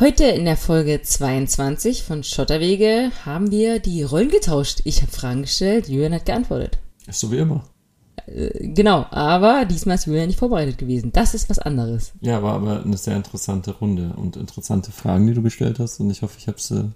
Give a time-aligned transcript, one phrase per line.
[0.00, 4.80] Heute in der Folge 22 von Schotterwege haben wir die Rollen getauscht.
[4.84, 6.78] Ich habe Fragen gestellt, Julian hat geantwortet.
[7.06, 7.64] Ist so wie immer.
[8.24, 11.12] Äh, genau, aber diesmal ist Julian nicht vorbereitet gewesen.
[11.12, 12.12] Das ist was anderes.
[12.22, 16.00] Ja, war aber eine sehr interessante Runde und interessante Fragen, die du gestellt hast.
[16.00, 16.92] Und ich hoffe, ich habe sie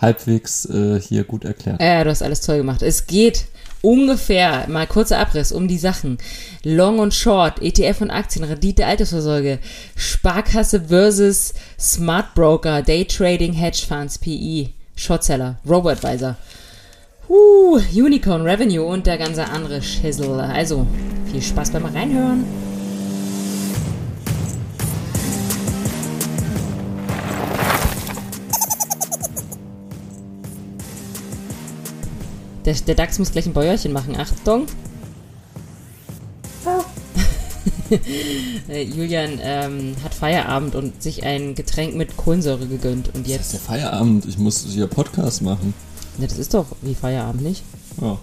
[0.00, 1.82] halbwegs äh, hier gut erklärt.
[1.82, 2.82] Ja, du hast alles toll gemacht.
[2.82, 3.48] Es geht
[3.84, 6.18] ungefähr, mal kurzer Abriss, um die Sachen.
[6.64, 9.58] Long und Short, ETF und Aktien, Rendite, Altersvorsorge,
[9.94, 16.36] Sparkasse versus Smart Broker, Daytrading, Hedgefonds, PE, Shortseller, Robo-Advisor.
[17.28, 20.40] Uh, Unicorn, Revenue und der ganze andere Schissel.
[20.40, 20.86] Also,
[21.30, 22.44] viel Spaß beim Reinhören.
[32.64, 34.16] Der, der DAX muss gleich ein Bäuerchen machen.
[34.16, 34.66] Achtung.
[38.68, 43.14] Äh, Julian ähm, hat Feierabend und sich ein Getränk mit Kohlensäure gegönnt.
[43.14, 43.40] Und Das jetzt.
[43.42, 44.24] ist der Feierabend.
[44.26, 45.74] Ich muss hier Podcast machen.
[46.16, 47.62] Ne, das ist doch wie Feierabend, nicht?
[48.00, 48.18] Ja.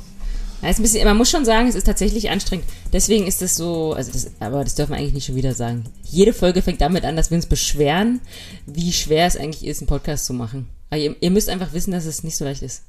[0.62, 2.66] Ja, ist ein bisschen, man muss schon sagen, es ist tatsächlich anstrengend.
[2.92, 5.86] Deswegen ist es so, also das, aber das dürfen wir eigentlich nicht schon wieder sagen.
[6.04, 8.20] Jede Folge fängt damit an, dass wir uns beschweren,
[8.66, 10.68] wie schwer es eigentlich ist, einen Podcast zu machen.
[10.90, 12.84] Aber ihr, ihr müsst einfach wissen, dass es nicht so leicht ist.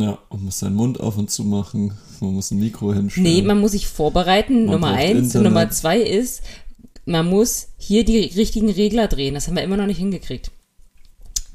[0.00, 1.92] Ja, man muss seinen Mund auf und zu machen.
[2.20, 3.32] Man muss ein Mikro hinstellen.
[3.32, 5.12] Nee, man muss sich vorbereiten, Man Nummer eins.
[5.18, 5.44] Und Internet.
[5.52, 6.42] Nummer zwei ist,
[7.04, 9.34] man muss hier die richtigen Regler drehen.
[9.34, 10.50] Das haben wir immer noch nicht hingekriegt.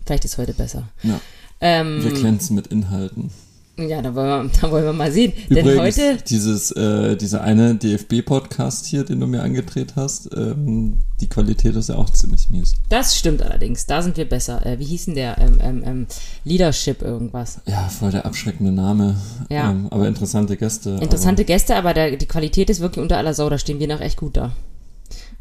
[0.05, 0.89] Vielleicht ist heute besser.
[1.03, 1.19] ja,
[1.61, 3.29] Ähm, wir glänzen mit Inhalten.
[3.77, 5.33] Ja, da wollen, wir, da wollen wir mal sehen.
[5.49, 10.99] Denn Übrigens, heute, dieses, äh, dieser eine DFB-Podcast hier, den du mir angedreht hast, ähm,
[11.19, 12.75] die Qualität ist ja auch ziemlich mies.
[12.89, 14.63] das stimmt allerdings, da sind wir besser.
[14.65, 15.37] Äh, wie hieß denn der?
[15.39, 16.07] Ähm, ähm, ähm,
[16.43, 17.61] Leadership irgendwas.
[17.65, 19.15] Ja, voll der abschreckende Name.
[19.49, 19.71] Ja.
[19.71, 20.91] Ähm, aber interessante Gäste.
[21.01, 23.49] Interessante Gäste, aber der, die Qualität ist wirklich unter aller Sau.
[23.49, 24.51] Da stehen wir noch echt gut da.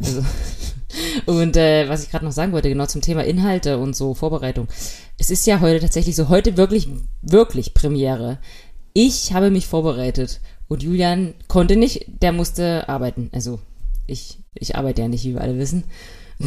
[0.00, 0.24] Also.
[1.26, 4.68] Und äh, was ich gerade noch sagen wollte, genau zum Thema Inhalte und so Vorbereitung.
[5.18, 6.88] Es ist ja heute tatsächlich so, heute wirklich,
[7.22, 8.38] wirklich Premiere.
[8.92, 13.30] Ich habe mich vorbereitet und Julian konnte nicht, der musste arbeiten.
[13.32, 13.60] Also
[14.06, 15.84] ich, ich arbeite ja nicht, wie wir alle wissen.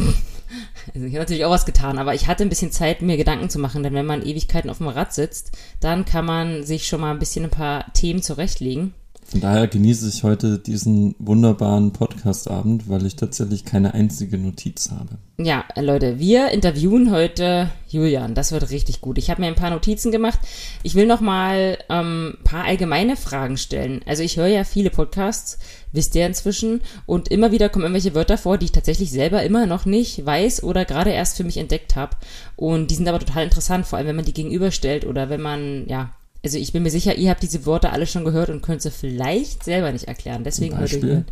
[0.94, 3.50] Also ich habe natürlich auch was getan, aber ich hatte ein bisschen Zeit, mir Gedanken
[3.50, 5.50] zu machen, denn wenn man Ewigkeiten auf dem Rad sitzt,
[5.80, 8.94] dann kann man sich schon mal ein bisschen ein paar Themen zurechtlegen.
[9.28, 15.18] Von daher genieße ich heute diesen wunderbaren Podcast-Abend, weil ich tatsächlich keine einzige Notiz habe.
[15.38, 18.34] Ja, äh, Leute, wir interviewen heute Julian.
[18.34, 19.18] Das wird richtig gut.
[19.18, 20.38] Ich habe mir ein paar Notizen gemacht.
[20.84, 24.00] Ich will noch mal ähm, ein paar allgemeine Fragen stellen.
[24.06, 25.58] Also ich höre ja viele Podcasts,
[25.90, 29.66] wisst ihr inzwischen, und immer wieder kommen irgendwelche Wörter vor, die ich tatsächlich selber immer
[29.66, 32.16] noch nicht weiß oder gerade erst für mich entdeckt habe.
[32.54, 35.88] Und die sind aber total interessant, vor allem wenn man die gegenüberstellt oder wenn man,
[35.88, 36.12] ja,
[36.46, 38.92] also ich bin mir sicher, ihr habt diese Worte alle schon gehört und könnt sie
[38.92, 40.44] vielleicht selber nicht erklären.
[40.44, 40.96] Deswegen heute?
[40.96, 41.24] Julian.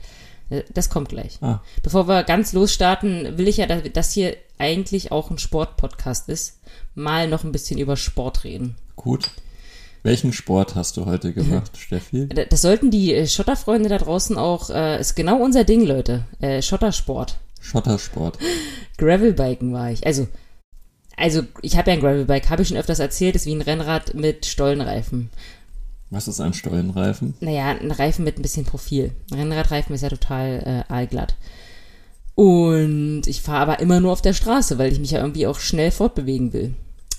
[0.50, 1.38] Äh, Das kommt gleich.
[1.40, 6.28] Ah, Bevor wir ganz losstarten, will ich ja, dass das hier eigentlich auch ein Sportpodcast
[6.28, 6.58] ist,
[6.96, 8.74] mal noch ein bisschen über Sport reden.
[8.96, 9.30] gut.
[10.02, 12.28] Welchen Sport hast du heute gemacht, Steffi?
[12.28, 16.24] Das sollten die äh, Schotterfreunde da draußen auch, äh, ist genau unser Ding, Leute.
[16.40, 17.38] Äh, Schottersport.
[17.60, 18.38] Schottersport.
[18.98, 20.04] Gravelbiken war ich.
[20.06, 20.28] Also,
[21.16, 24.14] also ich habe ja ein Gravelbike, habe ich schon öfters erzählt, ist wie ein Rennrad
[24.14, 25.30] mit Stollenreifen.
[26.10, 27.34] Was ist ein Stollenreifen?
[27.40, 29.12] Naja, ein Reifen mit ein bisschen Profil.
[29.32, 31.34] Ein Rennradreifen ist ja total äh, aalglatt.
[32.34, 35.58] Und ich fahre aber immer nur auf der Straße, weil ich mich ja irgendwie auch
[35.58, 36.74] schnell fortbewegen will.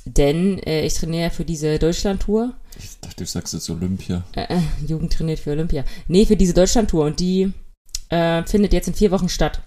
[0.06, 2.54] Denn äh, ich trainiere ja für diese Deutschlandtour.
[2.78, 4.24] Ich dachte, du sagst jetzt Olympia.
[4.34, 5.84] Äh, äh, Jugend trainiert für Olympia.
[6.08, 7.06] Nee, für diese Deutschlandtour.
[7.06, 7.52] Und die
[8.10, 9.62] äh, findet jetzt in vier Wochen statt.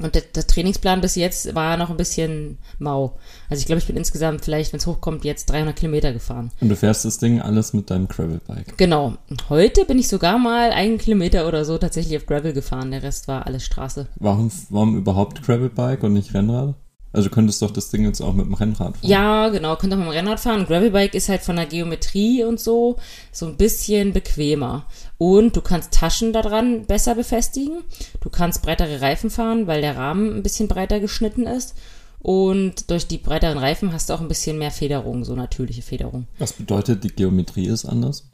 [0.00, 3.18] Und der, der Trainingsplan bis jetzt war noch ein bisschen mau.
[3.48, 6.50] Also ich glaube, ich bin insgesamt vielleicht, wenn es hochkommt, jetzt 300 Kilometer gefahren.
[6.60, 8.76] Und du fährst das Ding alles mit deinem Gravelbike.
[8.76, 9.14] Genau.
[9.28, 12.90] Und heute bin ich sogar mal einen Kilometer oder so tatsächlich auf Gravel gefahren.
[12.90, 14.06] Der Rest war alles Straße.
[14.16, 16.74] Warum, warum überhaupt Gravelbike und nicht Rennrad?
[17.12, 19.08] Also du könntest doch das Ding jetzt auch mit dem Rennrad fahren.
[19.08, 19.74] Ja, genau.
[19.76, 20.66] Könnt auch mit dem Rennrad fahren.
[20.66, 22.96] Gravelbike ist halt von der Geometrie und so
[23.32, 24.86] so ein bisschen bequemer.
[25.18, 27.82] Und du kannst Taschen daran besser befestigen.
[28.20, 31.74] Du kannst breitere Reifen fahren, weil der Rahmen ein bisschen breiter geschnitten ist.
[32.20, 36.26] Und durch die breiteren Reifen hast du auch ein bisschen mehr Federung, so natürliche Federung.
[36.38, 38.28] Was bedeutet, die Geometrie ist anders?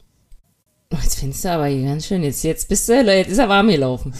[0.93, 2.23] Oh, Jetzt findest du aber hier ganz schön.
[2.23, 4.13] Jetzt, jetzt bist du, jetzt ist er warm gelaufen.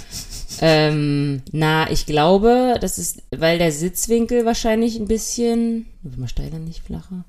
[0.61, 5.87] Ähm, na, ich glaube, das ist, weil der Sitzwinkel wahrscheinlich ein bisschen,
[6.17, 7.25] mal steiler, nicht flacher.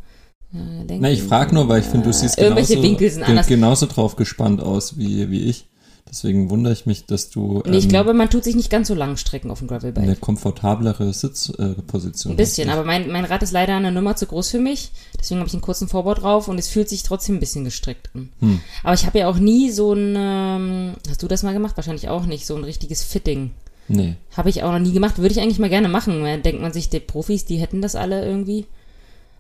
[0.53, 0.99] Äh.
[0.99, 3.47] Na, ich frage nur, weil ich finde, du siehst irgendwelche genauso, Winkel sind anders.
[3.47, 5.68] genauso drauf gespannt aus wie, wie ich.
[6.11, 8.89] Deswegen wundere ich mich, dass du Nee, ich ähm, glaube, man tut sich nicht ganz
[8.89, 10.03] so lang strecken auf dem Gravelbike.
[10.03, 14.51] eine komfortablere Sitzposition Ein bisschen, aber mein, mein Rad ist leider eine Nummer zu groß
[14.51, 14.91] für mich.
[15.19, 18.11] Deswegen habe ich einen kurzen Vorbau drauf und es fühlt sich trotzdem ein bisschen gestreckt
[18.15, 18.31] an.
[18.41, 18.61] Hm.
[18.83, 21.77] Aber ich habe ja auch nie so ein, ähm, hast du das mal gemacht?
[21.77, 23.51] Wahrscheinlich auch nicht, so ein richtiges Fitting.
[23.89, 24.17] Nee.
[24.37, 25.19] Habe ich auch noch nie gemacht.
[25.19, 26.23] Würde ich eigentlich mal gerne machen.
[26.23, 28.67] Da denkt man sich, die Profis, die hätten das alle irgendwie.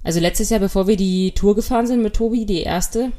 [0.02, 3.12] Also letztes Jahr, bevor wir die Tour gefahren sind mit Tobi, die erste,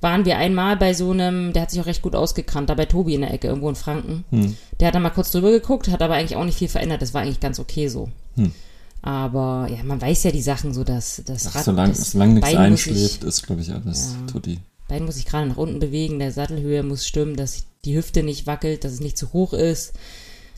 [0.00, 2.86] waren wir einmal bei so einem, der hat sich auch recht gut ausgekannt, da bei
[2.86, 4.24] Tobi in der Ecke, irgendwo in Franken.
[4.30, 4.56] Hm.
[4.78, 7.02] Der hat dann mal kurz drüber geguckt, hat aber eigentlich auch nicht viel verändert.
[7.02, 8.08] Das war eigentlich ganz okay so.
[8.36, 8.52] Hm.
[9.02, 12.50] Aber ja, man weiß ja die Sachen so, dass das Ach, solange, das solange nichts
[12.50, 14.32] Bein einschläft, ist, glaube ich, alles Ja.
[14.32, 14.58] tutti.
[14.88, 18.46] Bein muss sich gerade nach unten bewegen, der Sattelhöhe muss stimmen, dass die Hüfte nicht
[18.46, 19.92] wackelt, dass es nicht zu hoch ist,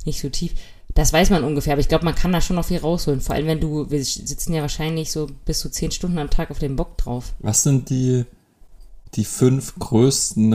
[0.07, 0.53] nicht so tief.
[0.95, 3.21] Das weiß man ungefähr, aber ich glaube, man kann da schon noch viel rausholen.
[3.21, 6.51] Vor allem, wenn du, wir sitzen ja wahrscheinlich so bis zu zehn Stunden am Tag
[6.51, 7.35] auf dem Bock drauf.
[7.41, 8.25] Was sind die,
[9.15, 10.53] die fünf größten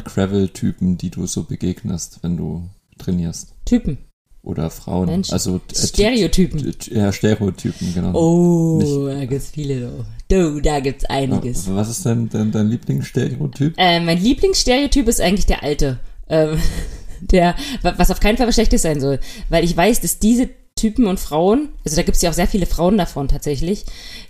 [0.00, 2.68] Rennrad-Gravel-Typen, die du so begegnest, wenn du
[2.98, 3.54] trainierst?
[3.64, 3.98] Typen,
[4.42, 5.06] Oder Frauen?
[5.06, 5.32] Menschen.
[5.32, 6.74] Also äh, Stereotypen.
[6.90, 8.12] Ja, Stereotypen, genau.
[8.14, 10.04] Oh, Nicht- da gibt's viele, du.
[10.28, 11.72] Du, da gibt's einiges.
[11.72, 13.74] Was ist denn dein, dein Lieblingsstereotyp?
[13.76, 15.98] Äh, mein Lieblingsstereotyp ist eigentlich der alte.
[16.28, 16.58] Ähm,
[17.20, 19.20] der, wa- was auf keinen Fall was Schlechtes sein soll.
[19.48, 22.66] Weil ich weiß, dass diese Typen und Frauen, also da gibt's ja auch sehr viele
[22.66, 23.84] Frauen davon tatsächlich,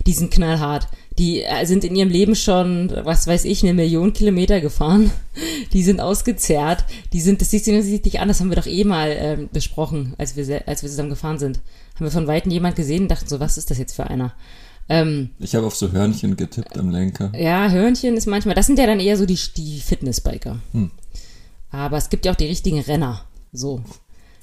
[0.05, 0.87] die sind knallhart.
[1.17, 5.11] Die äh, sind in ihrem Leben schon, was weiß ich, eine Million Kilometer gefahren.
[5.73, 6.85] Die sind ausgezehrt.
[7.13, 10.13] Die sind, das siehst du nicht an, das haben wir doch eh mal ähm, besprochen,
[10.17, 11.59] als wir, als wir zusammen gefahren sind.
[11.95, 14.33] Haben wir von Weitem jemand gesehen und dachten so, was ist das jetzt für einer?
[14.89, 17.31] Ähm, Ich habe auf so Hörnchen getippt am Lenker.
[17.37, 20.59] ja, Hörnchen ist manchmal, das sind ja dann eher so die, die Fitnessbiker.
[20.73, 20.91] Hm.
[21.71, 23.23] Aber es gibt ja auch die richtigen Renner.
[23.51, 23.81] So.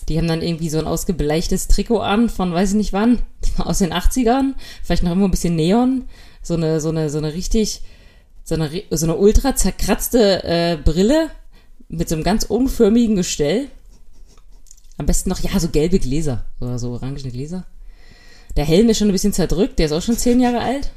[0.09, 3.21] Die haben dann irgendwie so ein ausgebleichtes Trikot an von weiß ich nicht wann,
[3.59, 4.55] aus den 80ern.
[4.83, 6.05] Vielleicht noch immer ein bisschen Neon.
[6.45, 7.83] So eine, so eine, so eine richtig,
[8.45, 11.31] so eine, so eine ultra zerkratzte äh, Brille
[11.89, 13.69] mit so einem ganz unförmigen Gestell.
[14.97, 17.67] Am besten noch, ja, so gelbe Gläser oder so orangene Gläser.
[18.57, 20.93] Der Helm ist schon ein bisschen zerdrückt, der ist auch schon zehn Jahre alt.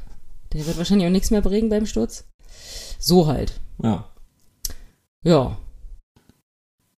[0.52, 2.24] Der wird wahrscheinlich auch nichts mehr bringen beim Sturz.
[3.00, 3.54] So halt.
[3.82, 4.08] Ja,
[5.24, 5.58] Ja.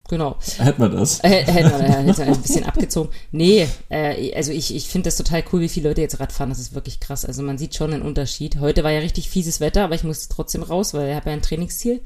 [0.09, 0.37] Genau.
[0.59, 1.21] hätten wir das.
[1.23, 3.11] Äh, Hätte man, äh, hätte man ein bisschen abgezogen.
[3.31, 6.49] Nee, äh, also ich, ich finde das total cool, wie viele Leute jetzt Rad fahren.
[6.49, 7.25] Das ist wirklich krass.
[7.25, 8.59] Also man sieht schon einen Unterschied.
[8.61, 11.35] Heute war ja richtig fieses Wetter, aber ich musste trotzdem raus, weil ich habe ja
[11.37, 12.01] ein Trainingsziel.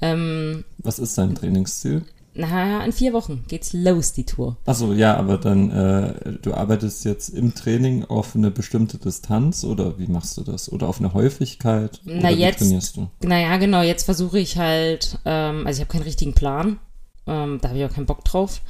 [0.00, 2.02] Ähm, Was ist dein Trainingsziel?
[2.38, 4.58] na, in vier Wochen geht's los, die Tour.
[4.66, 9.98] Achso, ja, aber dann, äh, du arbeitest jetzt im Training auf eine bestimmte Distanz oder
[9.98, 10.70] wie machst du das?
[10.70, 11.98] Oder auf eine Häufigkeit?
[12.04, 13.08] Na, oder wie jetzt- trainierst du?
[13.22, 16.78] Naja, genau, jetzt versuche ich halt, ähm, also ich habe keinen richtigen Plan,
[17.26, 18.60] ähm, da habe ich auch keinen Bock drauf,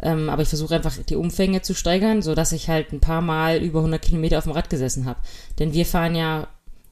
[0.00, 3.20] ähm, aber ich versuche einfach die Umfänge zu steigern, so dass ich halt ein paar
[3.20, 5.20] Mal über 100 Kilometer auf dem Rad gesessen habe.
[5.58, 6.48] Denn wir fahren ja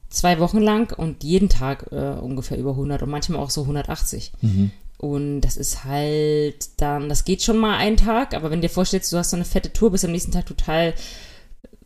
[0.09, 4.33] zwei Wochen lang und jeden Tag äh, ungefähr über 100 und manchmal auch so 180.
[4.41, 4.71] Mhm.
[4.99, 8.73] Und das ist halt dann, das geht schon mal einen Tag, aber wenn du dir
[8.73, 10.95] vorstellst, du hast so eine fette Tour, bist am nächsten Tag total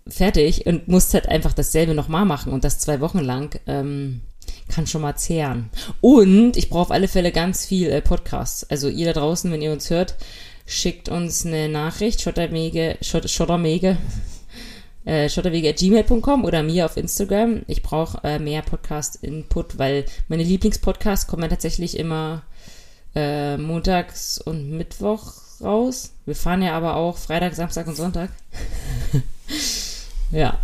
[0.07, 4.21] fertig und musst halt einfach dasselbe nochmal machen und das zwei Wochen lang, ähm,
[4.71, 5.69] kann schon mal zehren.
[6.01, 8.65] Und ich brauche auf alle Fälle ganz viel äh, Podcasts.
[8.71, 10.17] Also ihr da draußen, wenn ihr uns hört,
[10.67, 13.99] schickt uns eine Nachricht, schottermege, schott, schottermege,
[15.05, 17.63] äh, schotterwege.gmail.com oder mir auf Instagram.
[17.67, 22.43] Ich brauche äh, mehr Podcast-Input, weil meine Lieblingspodcasts kommen ja tatsächlich immer
[23.15, 26.13] äh, montags und Mittwoch raus.
[26.25, 28.31] Wir fahren ja aber auch Freitag, Samstag und Sonntag.
[30.31, 30.59] ja.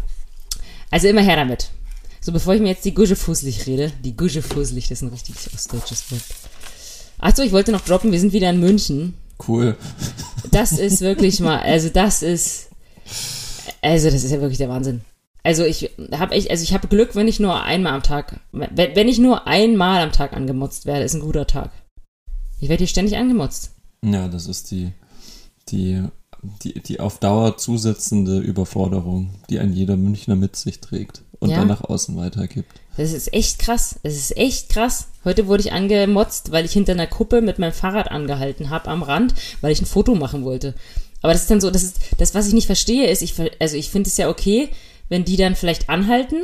[0.91, 1.71] Also immer her damit.
[2.27, 5.11] So, bevor ich mir jetzt die Gusche fußlich rede, die Gusche fußlich, das ist ein
[5.11, 6.25] richtig ostdeutsches Wort.
[7.19, 9.15] Achso, ich wollte noch droppen, wir sind wieder in München.
[9.47, 9.77] Cool.
[10.51, 12.71] Das ist wirklich mal, also das ist,
[13.81, 15.03] also das ist ja wirklich der Wahnsinn.
[15.45, 18.97] Also ich habe echt, also ich habe Glück, wenn ich nur einmal am Tag, wenn,
[18.97, 21.71] wenn ich nur einmal am Tag angemotzt werde, ist ein guter Tag.
[22.59, 23.71] Ich werde hier ständig angemotzt.
[24.05, 24.91] Ja, das ist die,
[25.69, 26.03] die,
[26.63, 31.59] die, die auf Dauer zusetzende Überforderung, die ein jeder Münchner mit sich trägt und Ja.
[31.59, 32.71] dann nach außen weitergibt.
[32.97, 33.97] Das ist echt krass.
[34.03, 35.09] Das ist echt krass.
[35.25, 39.03] Heute wurde ich angemotzt, weil ich hinter einer Kuppe mit meinem Fahrrad angehalten habe am
[39.03, 40.75] Rand, weil ich ein Foto machen wollte.
[41.23, 43.77] Aber das ist dann so, das ist, das, was ich nicht verstehe, ist, ich, also
[43.77, 44.69] ich finde es ja okay,
[45.09, 46.37] wenn die dann vielleicht anhalten,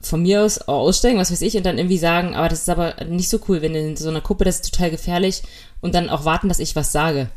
[0.00, 2.94] von mir aus aussteigen, was weiß ich, und dann irgendwie sagen, aber das ist aber
[3.08, 5.42] nicht so cool, wenn in so einer Kuppe, das ist total gefährlich,
[5.84, 7.28] und dann auch warten, dass ich was sage.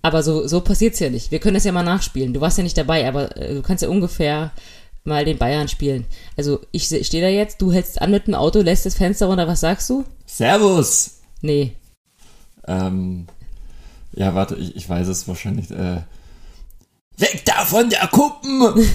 [0.00, 1.32] Aber so, so passiert's ja nicht.
[1.32, 2.32] Wir können das ja mal nachspielen.
[2.32, 4.52] Du warst ja nicht dabei, aber äh, du kannst ja ungefähr
[5.02, 6.04] mal den Bayern spielen.
[6.36, 9.48] Also ich stehe da jetzt, du hältst an mit dem Auto, lässt das Fenster runter,
[9.48, 10.04] was sagst du?
[10.24, 11.18] Servus!
[11.40, 11.72] Nee.
[12.68, 13.26] Ähm,
[14.12, 15.68] ja, warte, ich, ich weiß es wahrscheinlich.
[15.72, 16.02] Äh,
[17.16, 18.88] weg da von der Kuppen!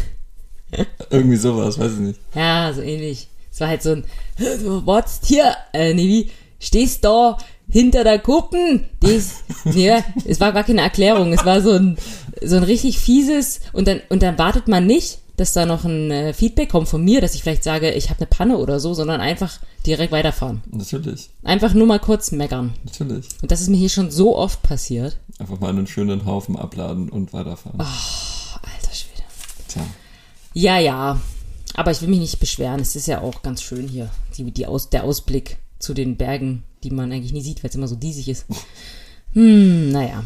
[1.10, 2.20] Irgendwie sowas, weiß ich nicht.
[2.34, 3.28] Ja, so ähnlich.
[3.52, 4.06] Es war halt so ein,
[4.38, 7.38] du wartest hier, äh, nee, wie, stehst da
[7.72, 8.86] hinter der Kuppen?
[9.00, 9.92] Das, nee,
[10.26, 11.34] es war gar keine Erklärung.
[11.34, 11.98] Es war so ein,
[12.44, 16.12] so ein richtig fieses, und dann, und dann wartet man nicht, dass da noch ein
[16.12, 18.94] äh, Feedback kommt von mir, dass ich vielleicht sage, ich habe eine Panne oder so,
[18.94, 20.62] sondern einfach direkt weiterfahren.
[20.70, 22.74] Natürlich, Einfach nur mal kurz meckern.
[22.84, 23.26] natürlich.
[23.42, 25.18] Und das ist mir hier schon so oft passiert.
[25.40, 27.80] Einfach mal einen schönen Haufen abladen und weiterfahren.
[27.80, 29.24] Alter Schwede.
[29.68, 29.82] Tja.
[30.54, 31.20] Ja, ja.
[31.74, 32.82] Aber ich will mich nicht beschweren.
[32.82, 36.64] Es ist ja auch ganz schön hier, die, die Aus, der Ausblick zu den Bergen,
[36.84, 38.46] die man eigentlich nie sieht, weil es immer so diesig ist.
[39.34, 40.24] Hm, naja.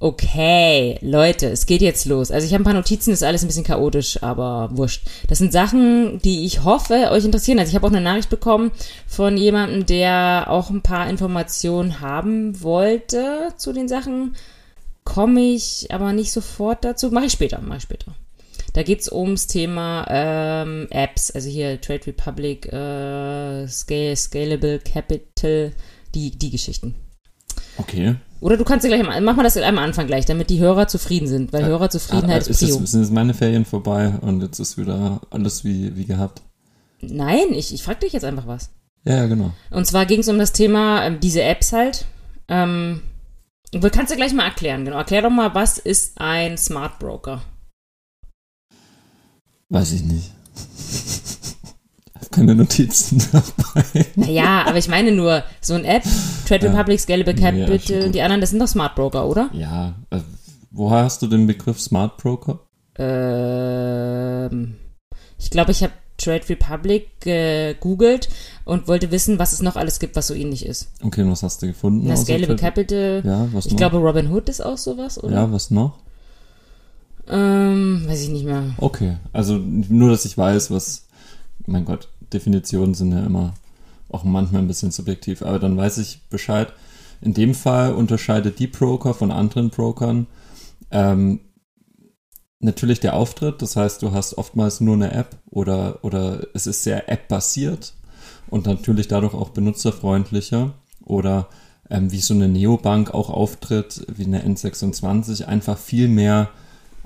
[0.00, 2.30] Okay, Leute, es geht jetzt los.
[2.30, 5.04] Also ich habe ein paar Notizen, ist alles ein bisschen chaotisch, aber wurscht.
[5.26, 7.58] Das sind Sachen, die ich hoffe, euch interessieren.
[7.58, 8.70] Also ich habe auch eine Nachricht bekommen
[9.08, 14.36] von jemandem, der auch ein paar Informationen haben wollte zu den Sachen.
[15.02, 17.10] Komme ich aber nicht sofort dazu.
[17.10, 18.14] Mache ich später, mache ich später.
[18.78, 25.72] Da geht's ums Thema ähm, Apps, also hier Trade Republic, äh, Scale, Scalable Capital,
[26.14, 26.94] die, die Geschichten.
[27.76, 28.14] Okay.
[28.40, 30.86] Oder du kannst ja gleich mal, mach mal das am Anfang gleich, damit die Hörer
[30.86, 32.78] zufrieden sind, weil Hörerzufriedenheit Ah, ist ist Prio.
[32.78, 36.42] jetzt, sind jetzt meine Ferien vorbei und jetzt ist wieder alles wie, wie gehabt.
[37.00, 38.70] Nein, ich, ich frag dich jetzt einfach was.
[39.04, 39.50] Ja, ja, genau.
[39.72, 42.04] Und zwar ging es um das Thema, ähm, diese Apps halt.
[42.46, 43.02] Ähm,
[43.72, 44.98] du kannst du gleich mal erklären, genau.
[44.98, 47.42] Erklär doch mal, was ist ein Smart Broker?
[49.70, 50.30] Weiß ich nicht.
[52.14, 54.06] Hab keine Notizen dabei.
[54.16, 56.02] Naja, aber ich meine nur, so ein App,
[56.46, 56.72] Trade Ja.
[56.72, 58.14] Republic, Scalable Ja, Capital, gut.
[58.14, 59.50] die anderen, das sind doch Smart Broker, oder?
[59.52, 60.20] Ja, äh,
[60.70, 62.60] woher hast du den Begriff Smart Broker?
[62.98, 64.76] Ähm,
[65.38, 68.28] ich glaube, ich habe Trade Republic gegoogelt
[68.64, 70.88] und wollte wissen, was es noch alles gibt, was so ähnlich ist.
[71.02, 72.10] Okay, und was hast du gefunden?
[72.10, 73.78] Außer Scalable Trade- Capital, Ja, was ich noch?
[73.78, 75.34] glaube, Robin Hood ist auch sowas, oder?
[75.34, 75.98] ja, was noch?
[77.28, 78.74] Ähm, weiß ich nicht mehr.
[78.78, 81.08] Okay, also nur, dass ich weiß, was,
[81.66, 83.54] mein Gott, Definitionen sind ja immer
[84.08, 86.72] auch manchmal ein bisschen subjektiv, aber dann weiß ich Bescheid.
[87.20, 90.26] In dem Fall unterscheidet die Broker von anderen Brokern
[90.90, 91.40] ähm,
[92.60, 96.82] natürlich der Auftritt, das heißt, du hast oftmals nur eine App oder, oder es ist
[96.82, 97.94] sehr App-basiert
[98.48, 101.48] und natürlich dadurch auch benutzerfreundlicher oder
[101.90, 106.50] ähm, wie so eine Neobank auch auftritt, wie eine N26, einfach viel mehr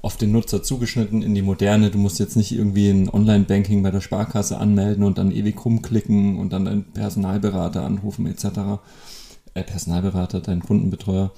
[0.02, 1.90] auf den Nutzer zugeschnitten in die Moderne.
[1.90, 6.38] Du musst jetzt nicht irgendwie ein Online-Banking bei der Sparkasse anmelden und dann ewig rumklicken
[6.38, 8.80] und dann deinen Personalberater anrufen etc.
[9.54, 11.32] Äh, Personalberater, deinen Kundenbetreuer.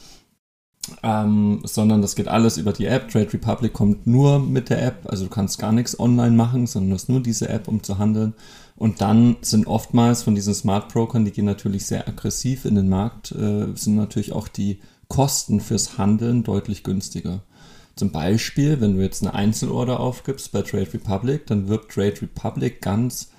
[1.02, 3.08] Ähm, sondern das geht alles über die App.
[3.10, 6.90] Trade Republic kommt nur mit der App, also du kannst gar nichts online machen, sondern
[6.90, 8.34] du hast nur diese App, um zu handeln.
[8.76, 12.88] Und dann sind oftmals von diesen Smart Brokern, die gehen natürlich sehr aggressiv in den
[12.88, 17.42] Markt, äh, sind natürlich auch die Kosten fürs Handeln deutlich günstiger.
[17.96, 22.82] Zum Beispiel, wenn du jetzt eine Einzelorder aufgibst bei Trade Republic, dann wirbt Trade Republic
[22.82, 23.30] ganz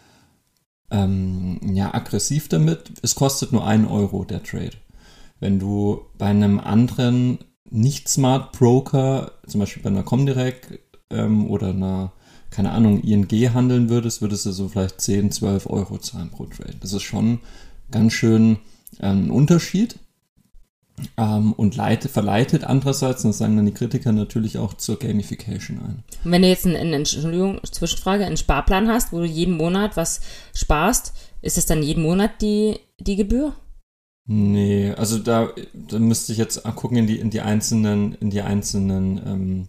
[0.91, 2.91] ähm, ja, aggressiv damit.
[3.01, 4.77] Es kostet nur ein Euro der Trade.
[5.39, 12.13] Wenn du bei einem anderen nicht-Smart Broker, zum Beispiel bei einer Comdirect ähm, oder einer,
[12.49, 16.75] keine Ahnung, ING handeln würdest, würdest du so vielleicht 10, 12 Euro zahlen pro Trade.
[16.79, 17.39] Das ist schon
[17.91, 18.57] ganz schön
[19.01, 19.99] ähm, ein Unterschied
[21.17, 25.79] ähm, und leitet, verleitet andererseits, und das sagen dann die Kritiker natürlich auch zur Gamification
[25.79, 26.03] ein.
[26.23, 30.21] Und wenn du jetzt einen, Entschuldigung, Zwischenfrage, einen Sparplan hast, wo du jeden Monat was
[30.53, 33.53] sparst, ist das dann jeden Monat die, die Gebühr?
[34.27, 38.41] Nee, also da, da müsste ich jetzt gucken in die, in die einzelnen, in die
[38.41, 39.67] einzelnen ähm,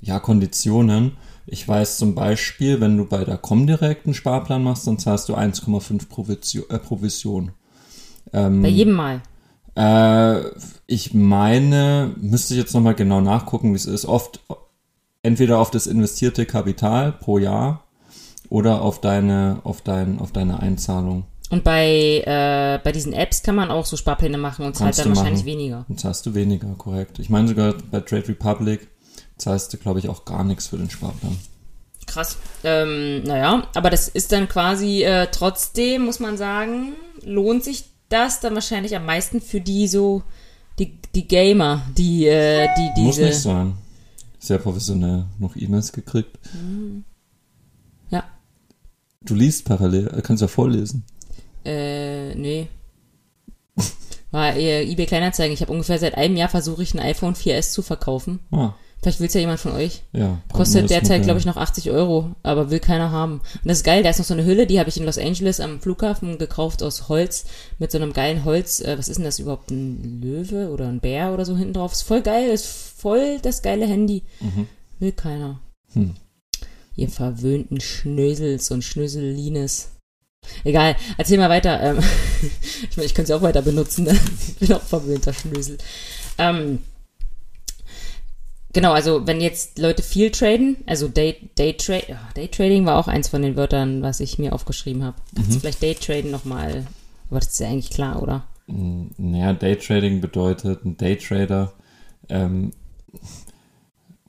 [0.00, 1.12] ja, Konditionen.
[1.46, 5.36] Ich weiß zum Beispiel, wenn du bei der Comdirect einen Sparplan machst, dann zahlst du
[5.36, 6.64] 1,5 Provision.
[6.68, 7.52] Äh, Provision.
[8.32, 9.22] Ähm, Bei jedem Mal.
[9.74, 10.40] Äh,
[10.86, 14.04] ich meine, müsste ich jetzt nochmal genau nachgucken, wie es ist.
[14.04, 14.40] Oft
[15.22, 17.84] entweder auf das investierte Kapital pro Jahr
[18.48, 21.24] oder auf deine, auf dein, auf deine Einzahlung.
[21.50, 25.08] Und bei, äh, bei diesen Apps kann man auch so Sparpläne machen und zahlt dann
[25.10, 25.46] wahrscheinlich machen.
[25.46, 25.84] weniger.
[25.86, 27.18] Dann zahlst du weniger, korrekt.
[27.18, 28.88] Ich meine sogar bei Trade Republic
[29.36, 31.38] zahlst du, glaube ich, auch gar nichts für den Sparplan.
[32.06, 32.38] Krass.
[32.64, 38.40] Ähm, naja, aber das ist dann quasi äh, trotzdem, muss man sagen, lohnt sich das
[38.40, 40.22] dann wahrscheinlich am meisten für die so,
[40.78, 43.26] die, die Gamer, die, äh, die Muss diese.
[43.28, 43.74] nicht sein.
[44.38, 45.26] Sehr professionell.
[45.38, 46.38] Noch E-Mails gekriegt.
[48.10, 48.24] Ja.
[49.22, 51.04] Du liest parallel, äh, kannst ja vorlesen.
[51.64, 52.68] Äh, nee.
[54.32, 55.54] War eher eBay Kleinanzeigen.
[55.54, 58.40] Ich habe ungefähr seit einem Jahr versuche ich ein iPhone 4S zu verkaufen.
[58.50, 60.02] Ah, Vielleicht will's ja jemand von euch.
[60.12, 60.40] ja.
[60.52, 63.40] Kostet derzeit, glaube ich, noch 80 Euro, aber will keiner haben.
[63.40, 65.18] Und das ist geil, da ist noch so eine Hülle, die habe ich in Los
[65.18, 67.46] Angeles am Flughafen gekauft aus Holz,
[67.80, 68.80] mit so einem geilen Holz.
[68.80, 69.72] Äh, was ist denn das überhaupt?
[69.72, 71.92] Ein Löwe oder ein Bär oder so hinten drauf?
[71.92, 74.22] Ist voll geil, ist voll das geile Handy.
[74.38, 74.68] Mhm.
[75.00, 75.58] Will keiner.
[75.94, 76.14] Hm.
[76.94, 79.88] Ihr verwöhnten Schnösels und Schnösellines.
[80.62, 81.80] Egal, erzähl mal weiter.
[81.82, 81.98] Ähm,
[82.88, 84.04] ich meine, ich könnte sie auch weiter benutzen.
[84.04, 84.16] Ne?
[84.48, 85.78] Ich bin auch verwöhnter Schnösel.
[86.38, 86.78] Ähm,
[88.72, 91.76] genau, also wenn jetzt Leute viel traden, also Day, Day,
[92.36, 95.16] Day Trading war auch eins von den Wörtern, was ich mir aufgeschrieben habe.
[95.34, 96.86] Kannst du vielleicht Day Traden nochmal,
[97.30, 98.44] aber das ist ja eigentlich klar, oder?
[98.66, 101.72] Naja, Daytrading bedeutet, ein Daytrader
[102.28, 102.72] ähm,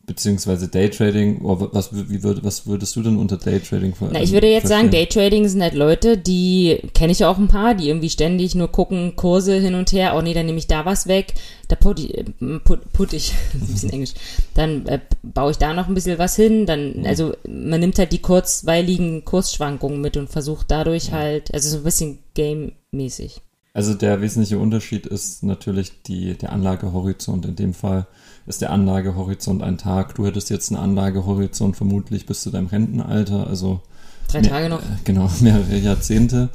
[0.06, 4.48] beziehungsweise Daytrading, oh, was, wie würd, was würdest du denn unter Daytrading Na, ich würde
[4.48, 4.90] jetzt verstehen?
[4.90, 8.68] sagen, Daytrading sind halt Leute, die kenne ich auch ein paar, die irgendwie ständig nur
[8.68, 11.34] gucken, Kurse hin und her, oh nee, dann nehme ich da was weg,
[11.70, 12.24] da put, ich- äh,
[12.66, 14.14] put, put ich, ein bisschen Englisch,
[14.56, 18.12] dann äh, baue ich da noch ein bisschen was hin, dann, also man nimmt halt
[18.12, 23.40] die kurzweiligen Kursschwankungen mit und versucht dadurch halt, also so ein bisschen game-mäßig.
[23.76, 27.44] Also der wesentliche Unterschied ist natürlich die, der Anlagehorizont.
[27.48, 28.06] In dem Fall
[28.46, 30.16] ist der Anlagehorizont ein Tag.
[30.16, 33.82] Du hättest jetzt einen Anlagehorizont vermutlich bis zu deinem Rentenalter, also
[34.28, 34.82] Drei mehr- Tage noch.
[34.82, 36.50] äh, Genau, mehrere Jahrzehnte.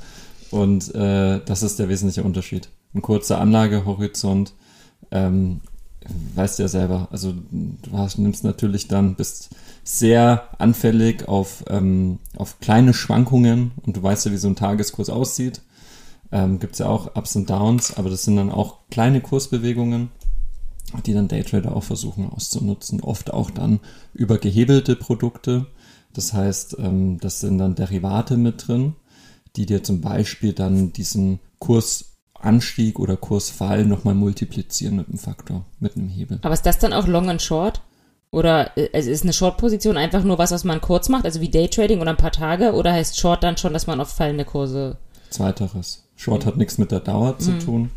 [0.51, 2.69] Und äh, das ist der wesentliche Unterschied.
[2.95, 4.55] Ein kurzer Anlagehorizont,
[5.11, 5.61] ähm,
[6.35, 7.09] weißt du ja selber.
[7.11, 9.51] Also du hast, nimmst natürlich dann, bist
[9.85, 15.11] sehr anfällig auf, ähm, auf kleine Schwankungen und du weißt ja, wie so ein Tageskurs
[15.11, 15.61] aussieht.
[16.33, 20.11] Ähm, Gibt es ja auch Ups und Downs, aber das sind dann auch kleine Kursbewegungen,
[21.05, 23.01] die dann Daytrader auch versuchen auszunutzen.
[23.01, 23.81] Oft auch dann
[24.15, 25.67] über gehebelte Produkte.
[26.13, 28.95] Das heißt, ähm, das sind dann Derivate mit drin,
[29.57, 35.97] die dir zum Beispiel dann diesen Kursanstieg oder Kursfall nochmal multiplizieren mit einem Faktor, mit
[35.97, 36.39] einem Hebel.
[36.43, 37.83] Aber ist das dann auch Long und Short?
[38.31, 41.51] Oder äh, also ist eine Short-Position einfach nur was, was man kurz macht, also wie
[41.51, 42.73] Daytrading oder ein paar Tage?
[42.73, 44.99] Oder heißt Short dann schon, dass man auf fallende Kurse
[45.31, 46.05] Zweiteres.
[46.17, 47.91] Short hat nichts mit der Dauer zu tun.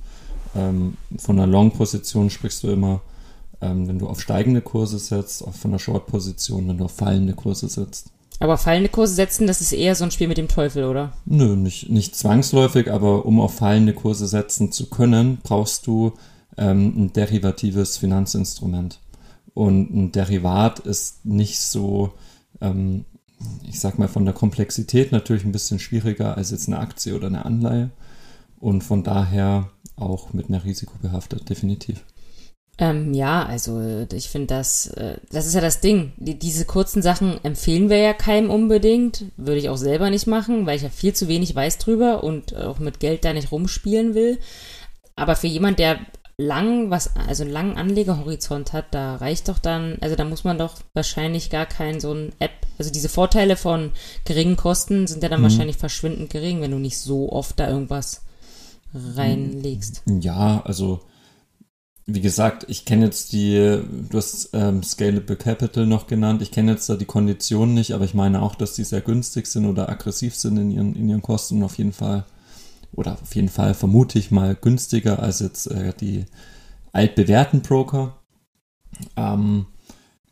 [0.56, 3.02] Ähm, von einer Long-Position sprichst du immer,
[3.62, 7.34] ähm, wenn du auf steigende Kurse setzt, auch von einer Short-Position, wenn du auf fallende
[7.34, 8.12] Kurse setzt.
[8.40, 11.14] Aber fallende Kurse setzen, das ist eher so ein Spiel mit dem Teufel, oder?
[11.26, 16.14] Nö, nicht, nicht zwangsläufig, aber um auf fallende Kurse setzen zu können, brauchst du
[16.58, 19.00] ähm, ein derivatives Finanzinstrument.
[19.54, 22.14] Und ein Derivat ist nicht so,
[22.62, 23.06] ähm,
[23.68, 27.28] ich sag mal, von der Komplexität natürlich ein bisschen schwieriger als jetzt eine Aktie oder
[27.28, 27.92] eine Anleihe.
[28.62, 32.06] Und von daher auch mit mehr Risiko behaftet, definitiv.
[32.78, 36.14] Ähm, ja, also ich finde das, äh, das ist ja das Ding.
[36.18, 39.26] Die, diese kurzen Sachen empfehlen wir ja keinem unbedingt.
[39.36, 42.56] Würde ich auch selber nicht machen, weil ich ja viel zu wenig weiß drüber und
[42.56, 44.40] auch mit Geld da nicht rumspielen will.
[45.16, 46.00] Aber für jemand, der
[46.38, 50.58] lang was, also einen langen Anlegerhorizont hat, da reicht doch dann, also da muss man
[50.58, 53.92] doch wahrscheinlich gar kein so ein App, also diese Vorteile von
[54.26, 58.24] geringen Kosten sind ja dann wahrscheinlich verschwindend gering, wenn du nicht so oft da irgendwas
[58.94, 60.04] reinlegst.
[60.08, 61.02] Ja, also
[62.06, 66.72] wie gesagt, ich kenne jetzt die, du hast ähm, Scalable Capital noch genannt, ich kenne
[66.72, 69.90] jetzt da die Konditionen nicht, aber ich meine auch, dass die sehr günstig sind oder
[69.90, 72.26] aggressiv sind in ihren, in ihren Kosten auf jeden Fall.
[72.94, 76.26] Oder auf jeden Fall vermute ich mal günstiger als jetzt äh, die
[76.92, 78.18] altbewährten Broker.
[79.16, 79.68] Ähm,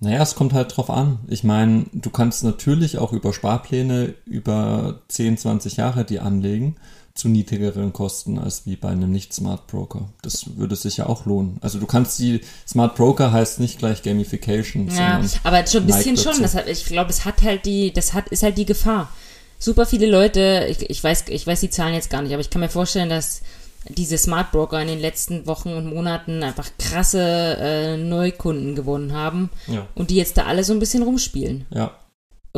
[0.02, 1.20] naja, es kommt halt drauf an.
[1.28, 6.76] Ich meine, du kannst natürlich auch über Sparpläne über 10, 20 Jahre die anlegen
[7.14, 10.10] zu niedrigeren Kosten als wie bei einem nicht-Smart Broker.
[10.22, 11.58] Das würde sich ja auch lohnen.
[11.62, 16.18] Also du kannst die Smart Broker heißt nicht gleich Gamification, Ja, aber schon ein bisschen
[16.18, 16.42] schon.
[16.42, 19.12] Das hat, ich glaube, es hat halt die, das hat, ist halt die Gefahr.
[19.58, 22.50] Super viele Leute, ich, ich weiß, ich weiß die Zahlen jetzt gar nicht, aber ich
[22.50, 23.42] kann mir vorstellen, dass
[23.88, 29.50] diese Smart Broker in den letzten Wochen und Monaten einfach krasse äh, Neukunden gewonnen haben
[29.68, 31.66] ja, und die jetzt da alle so ein bisschen rumspielen.
[31.74, 31.96] ja.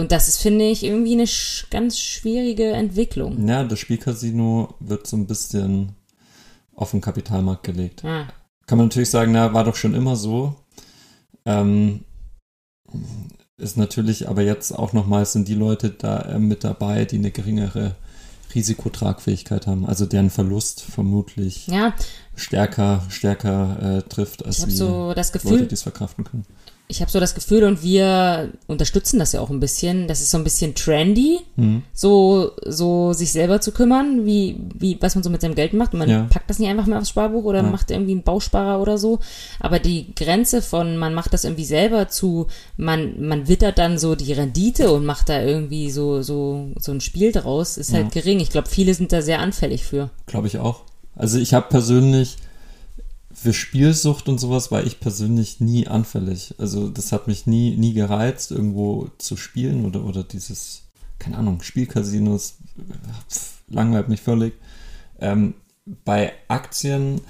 [0.02, 3.48] Und das ist, finde ich, irgendwie eine sch ganz schwierige Entwicklung.
[3.48, 5.96] Ja, das Spielcasino wird so ein bisschen
[6.76, 8.02] auf den Kapitalmarkt gelegt.
[8.02, 8.28] Ja.
[8.66, 10.56] Kann man natürlich sagen, na, war doch schon immer so.
[11.46, 12.02] Ähm,
[13.58, 17.30] ist natürlich aber jetzt auch nochmal, sind die Leute da äh, mit dabei, die eine
[17.30, 17.96] geringere
[18.56, 21.94] Risikotragfähigkeit haben, also deren Verlust vermutlich ja,
[22.36, 26.24] stärker, stärker äh, trifft, als ich habe wie so das Leute, Gefühl, die es verkraften
[26.24, 26.46] können.
[26.92, 30.08] Ich habe so das Gefühl und wir unterstützen das ja auch ein bisschen.
[30.08, 31.82] Das ist so ein bisschen trendy, Mhm.
[31.94, 35.94] so, so sich selber zu kümmern, wie, wie, was man so mit seinem Geld macht.
[35.94, 36.28] Und man Ja.
[36.30, 37.70] packt das nicht einfach mehr aufs Sparbuch oder Ja.
[37.70, 39.20] macht irgendwie einen Bausparer oder so.
[39.60, 44.16] Aber die Grenze von, man macht das irgendwie selber zu, man, man wittert dann so
[44.16, 48.22] die Rendite und macht da irgendwie so, so, so ein Spiel draus, ist halt Ja.
[48.22, 48.40] gering.
[48.40, 50.10] Ich glaube, viele sind da sehr anfällig für.
[50.26, 50.82] Glaube ich auch.
[51.16, 52.38] Also ich habe persönlich
[53.42, 56.54] für Spielsucht und sowas war ich persönlich nie anfällig.
[56.60, 60.84] Also das hat mich nie, nie gereizt, irgendwo zu spielen oder, oder dieses,
[61.18, 62.58] keine Ahnung, Spielcasinos,
[63.68, 64.54] langweilt mich völlig.
[65.20, 65.56] Ähm,
[66.06, 67.22] bei Aktien,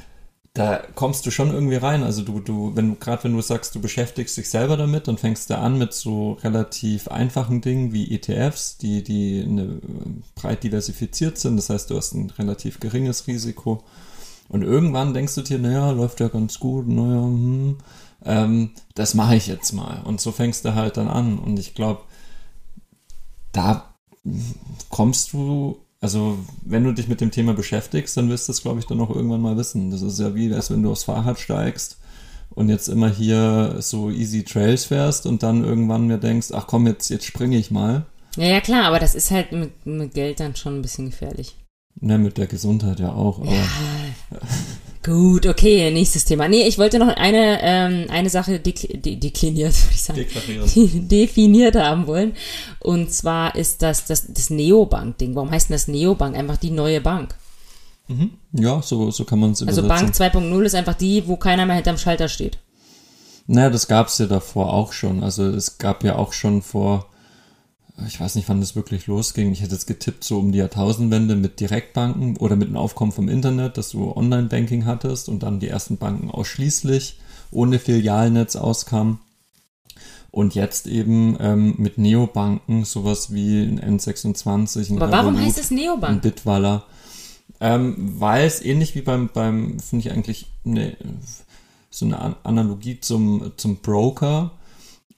[0.54, 2.04] da kommst du schon irgendwie rein.
[2.04, 5.18] Also du, du, wenn du, gerade wenn du sagst, du beschäftigst dich selber damit, dann
[5.18, 9.80] fängst du an mit so relativ einfachen Dingen wie ETFs, die, die eine,
[10.36, 11.56] breit diversifiziert sind.
[11.56, 13.86] Das heißt, du hast ein relativ geringes Risiko.
[14.52, 17.78] Und irgendwann denkst du dir, naja, läuft ja ganz gut, naja, hm,
[18.26, 20.02] ähm, das mache ich jetzt mal.
[20.04, 21.40] Und so fängst du halt dann an.
[21.40, 22.02] Und ich glaube,
[23.54, 23.96] da
[24.90, 28.80] kommst du, also wenn du dich mit dem Thema beschäftigst, dann wirst du es, glaube
[28.80, 29.90] ich, dann auch irgendwann mal wissen.
[29.90, 31.98] Das ist ja wie, als wenn du aufs Fahrrad steigst
[32.50, 36.88] und jetzt immer hier so easy Trails fährst und dann irgendwann mir denkst, ach komm,
[36.88, 38.06] jetzt, jetzt springe ich mal.
[38.36, 41.56] Ja, ja, klar, aber das ist halt mit, mit Geld dann schon ein bisschen gefährlich.
[42.00, 43.40] Ne, mit der Gesundheit ja auch.
[43.40, 43.64] Aber Ja.
[45.04, 46.48] Gut, okay, nächstes Thema.
[46.48, 51.08] Nee, ich wollte noch eine, ähm, eine Sache dekli de dekliniert, würde ich sagen.
[51.08, 52.34] Definiert haben wollen.
[52.80, 55.34] Und zwar ist das das, das Neobank-Ding.
[55.36, 56.36] Warum heißt denn das Neobank?
[56.36, 57.36] Einfach die neue Bank.
[58.54, 59.88] Ja, so, so kann man es Also.
[59.88, 62.60] Bank 2.0 ist einfach die, wo keiner mehr hinterm Schalter steht.
[63.48, 65.24] Naja, das gab's ja davor auch schon.
[65.24, 67.08] Also es gab ja auch schon vor,
[68.08, 69.52] ich weiß nicht, wann das wirklich losging.
[69.52, 73.28] Ich hätte jetzt getippt, so um die Jahrtausendwende mit Direktbanken oder mit dem Aufkommen vom
[73.30, 77.20] Internet, dass du Online-Banking hattest und dann die ersten Banken ausschließlich
[77.52, 79.20] ohne Filialnetz auskamen.
[80.32, 85.60] Und jetzt eben ähm, mit Neobanken, sowas wie ein N26, ein Aber warum Revolut, heißt
[85.60, 86.22] es ein Neobank?
[86.22, 86.86] Bitwaller.
[87.60, 90.96] Ähm, weil es ähnlich wie beim, beim finde ich eigentlich eine,
[91.90, 94.52] so eine An- Analogie zum, zum Broker.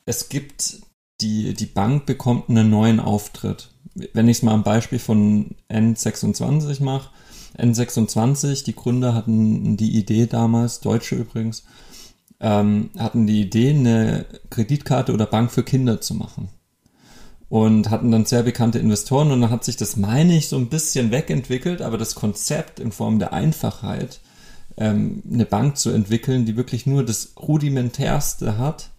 [0.05, 0.81] Es gibt,
[1.23, 3.69] die, die Bank bekommt einen neuen Auftritt.
[4.13, 7.09] Wenn ich es mal am Beispiel von N26 mache,
[7.57, 11.63] N26, die Gründer hatten die Idee damals, Deutsche übrigens,
[12.39, 16.49] ähm, hatten die Idee, eine Kreditkarte oder Bank für Kinder zu machen
[17.49, 20.69] und hatten dann sehr bekannte Investoren und dann hat sich das, meine ich, so ein
[20.69, 24.19] bisschen wegentwickelt, aber das Konzept in Form der Einfachheit,
[24.77, 28.89] ähm, eine Bank zu entwickeln, die wirklich nur das rudimentärste hat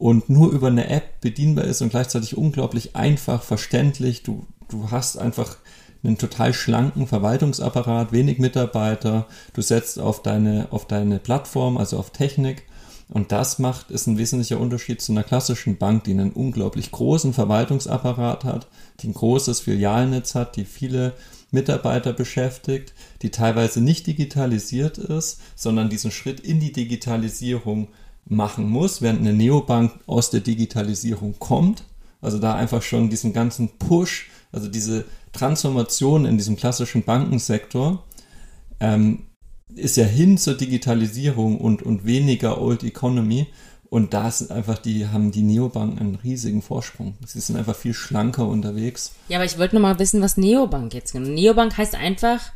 [0.00, 4.22] und nur über eine App bedienbar ist und gleichzeitig unglaublich einfach, verständlich.
[4.22, 5.58] Du, du hast einfach
[6.02, 12.10] einen total schlanken Verwaltungsapparat, wenig Mitarbeiter, du setzt auf deine, auf deine Plattform, also auf
[12.12, 12.62] Technik
[13.10, 17.34] und das macht, ist ein wesentlicher Unterschied zu einer klassischen Bank, die einen unglaublich großen
[17.34, 18.68] Verwaltungsapparat hat,
[19.00, 21.12] die ein großes Filialnetz hat, die viele
[21.50, 27.88] Mitarbeiter beschäftigt, die teilweise nicht digitalisiert ist, sondern diesen Schritt in die Digitalisierung
[28.26, 31.84] machen muss, während eine Neobank aus der Digitalisierung kommt.
[32.20, 38.04] Also da einfach schon diesen ganzen Push, also diese Transformation in diesem klassischen Bankensektor,
[38.78, 39.24] ähm,
[39.74, 43.46] ist ja hin zur Digitalisierung und, und weniger Old Economy.
[43.88, 47.14] Und da sind einfach die, haben die Neobanken einen riesigen Vorsprung.
[47.26, 49.14] Sie sind einfach viel schlanker unterwegs.
[49.28, 51.28] Ja, aber ich wollte noch mal wissen, was Neobank jetzt genau.
[51.28, 52.52] Neobank heißt einfach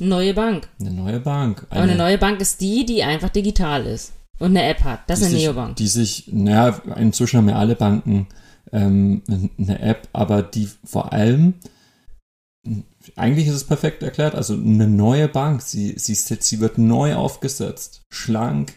[0.00, 0.68] neue Bank.
[0.80, 1.66] Eine neue Bank.
[1.70, 5.08] Aber eine neue Bank ist die, die einfach digital ist und eine App hat.
[5.08, 5.76] Das ist eine sich, Neobank.
[5.76, 8.26] Die sich, naja, inzwischen haben ja alle Banken
[8.72, 9.22] ähm,
[9.56, 11.54] eine App, aber die vor allem,
[13.14, 18.02] eigentlich ist es perfekt erklärt, also eine neue Bank, sie, sie, sie wird neu aufgesetzt,
[18.10, 18.74] schlank,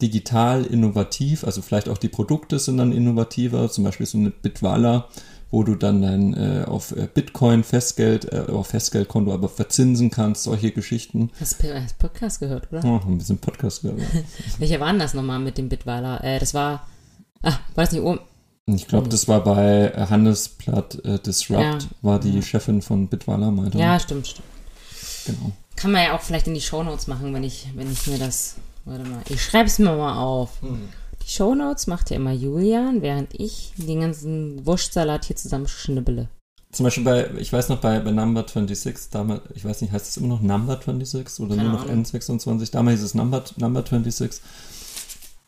[0.00, 5.08] digital, innovativ, also vielleicht auch die Produkte sind dann innovativer, zum Beispiel so eine Bitwala,
[5.52, 10.44] wo du dann dein äh, auf äh, Bitcoin Festgeld, äh, auf Festgeldkonto aber verzinsen kannst,
[10.44, 11.30] solche Geschichten.
[11.38, 12.82] Hast du Podcast gehört, oder?
[12.84, 14.00] Oh, ein bisschen Podcast gehört.
[14.58, 16.24] Welcher war denn das nochmal mit dem Bitweiler?
[16.24, 16.88] Äh, das war,
[17.42, 18.18] ah, war das nicht oben?
[18.66, 21.78] Ich glaube, das war bei Handelsblatt äh, Disrupt, Ja.
[22.00, 23.76] war die Chefin von Bitwala, meinte.
[23.76, 24.46] Ja, stimmt, stimmt.
[25.26, 25.52] Genau.
[25.76, 28.54] Kann man ja auch vielleicht in die Shownotes machen, wenn ich, wenn ich mir das,
[28.86, 30.50] warte mal, ich schreibe es mir mal auf.
[31.24, 36.28] Die Shownotes macht ja immer Julian, während ich den ganzen Wurstsalat hier zusammen schnibbele.
[36.72, 40.08] Zum Beispiel bei, ich weiß noch, bei, bei Number 26, damals, ich weiß nicht, heißt
[40.08, 42.04] es immer noch Number 26 oder Keine nur noch Ahnung.
[42.04, 42.72] N26?
[42.72, 44.40] Damals hieß es Number, Number 26.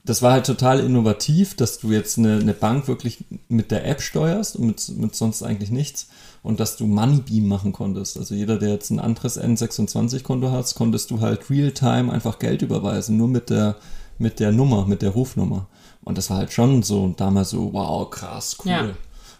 [0.06, 4.02] Das war halt total innovativ, dass du jetzt eine, eine Bank wirklich mit der App
[4.02, 6.08] steuerst und mit, mit sonst eigentlich nichts
[6.42, 8.18] und dass du Moneybeam machen konntest.
[8.18, 13.16] Also jeder, der jetzt ein anderes N26-Konto hat, konntest du halt real-time einfach Geld überweisen,
[13.16, 13.76] nur mit der,
[14.18, 15.66] mit der Nummer, mit der Rufnummer.
[16.02, 18.70] Und das war halt schon so damals so, wow, krass, cool.
[18.70, 18.88] Ja.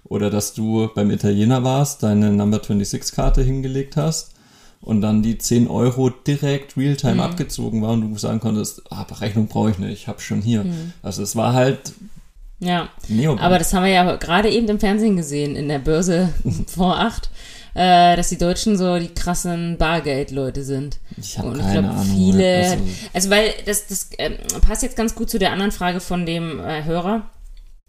[0.05, 4.33] Oder dass du beim Italiener warst, deine Number 26-Karte hingelegt hast
[4.81, 9.47] und dann die 10 Euro direkt real-time abgezogen waren und du sagen konntest, ah, Berechnung
[9.49, 10.67] brauche ich nicht, ich habe schon hier.
[11.03, 11.95] Also es war halt
[12.61, 13.43] Ja, Neobank.
[13.43, 16.29] aber das haben wir ja gerade eben im Fernsehen gesehen, in der Börse
[16.67, 17.31] vor acht,
[17.75, 20.99] äh, dass die Deutschen so die krassen Bargeldleute sind.
[21.17, 22.79] Ich hab Und keine glaub, Ahnung, Viele, also-
[23.13, 26.61] also, weil das, das ähm, passt jetzt ganz gut zu der anderen Frage von dem
[26.61, 27.29] äh, Hörer.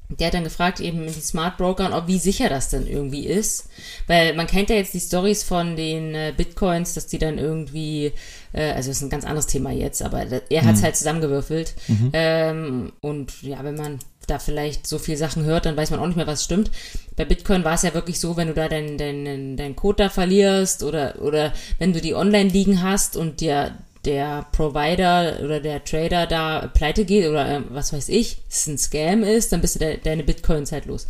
[0.08, 3.26] Der hat dann gefragt, eben mit den Smart Brokern, ob wie sicher das denn irgendwie
[3.26, 3.70] ist.
[4.06, 8.12] Weil man kennt ja jetzt die Stories von den äh, Bitcoins, dass die dann irgendwie,
[8.54, 11.74] äh, also das ist ein ganz anderes Thema jetzt, aber er hat es halt zusammengewürfelt.
[12.14, 16.08] Ähm, und ja, wenn man da vielleicht so viel Sachen hört, dann weiß man auch
[16.08, 16.70] nicht mehr, was stimmt.
[17.16, 20.10] Bei Bitcoin war es ja wirklich so, wenn du da deinen dein, dein Code da
[20.10, 23.72] verlierst oder, oder wenn du die online liegen hast und dir
[24.06, 28.78] der Provider oder der Trader da pleite geht oder äh, was weiß ich, es ein
[28.78, 31.08] Scam ist, dann bist du de deine Bitcoins halt los.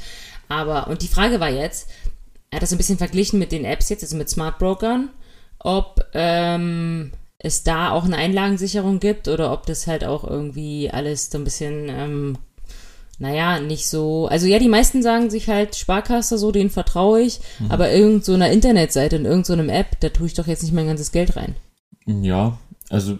[0.47, 1.89] Aber, und die Frage war jetzt,
[2.51, 5.09] er hat das ein bisschen verglichen mit den Apps jetzt, also mit Smart Brokern,
[5.59, 11.29] ob ähm, es da auch eine Einlagensicherung gibt oder ob das halt auch irgendwie alles
[11.29, 12.37] so ein bisschen, ähm,
[13.19, 14.27] naja, nicht so.
[14.27, 17.71] Also ja, die meisten sagen sich halt Sparkasse, so, denen vertraue ich, mhm.
[17.71, 20.73] aber irgend so einer Internetseite und irgend so App, da tue ich doch jetzt nicht
[20.73, 21.55] mein ganzes Geld rein.
[22.05, 22.57] Ja,
[22.89, 23.17] also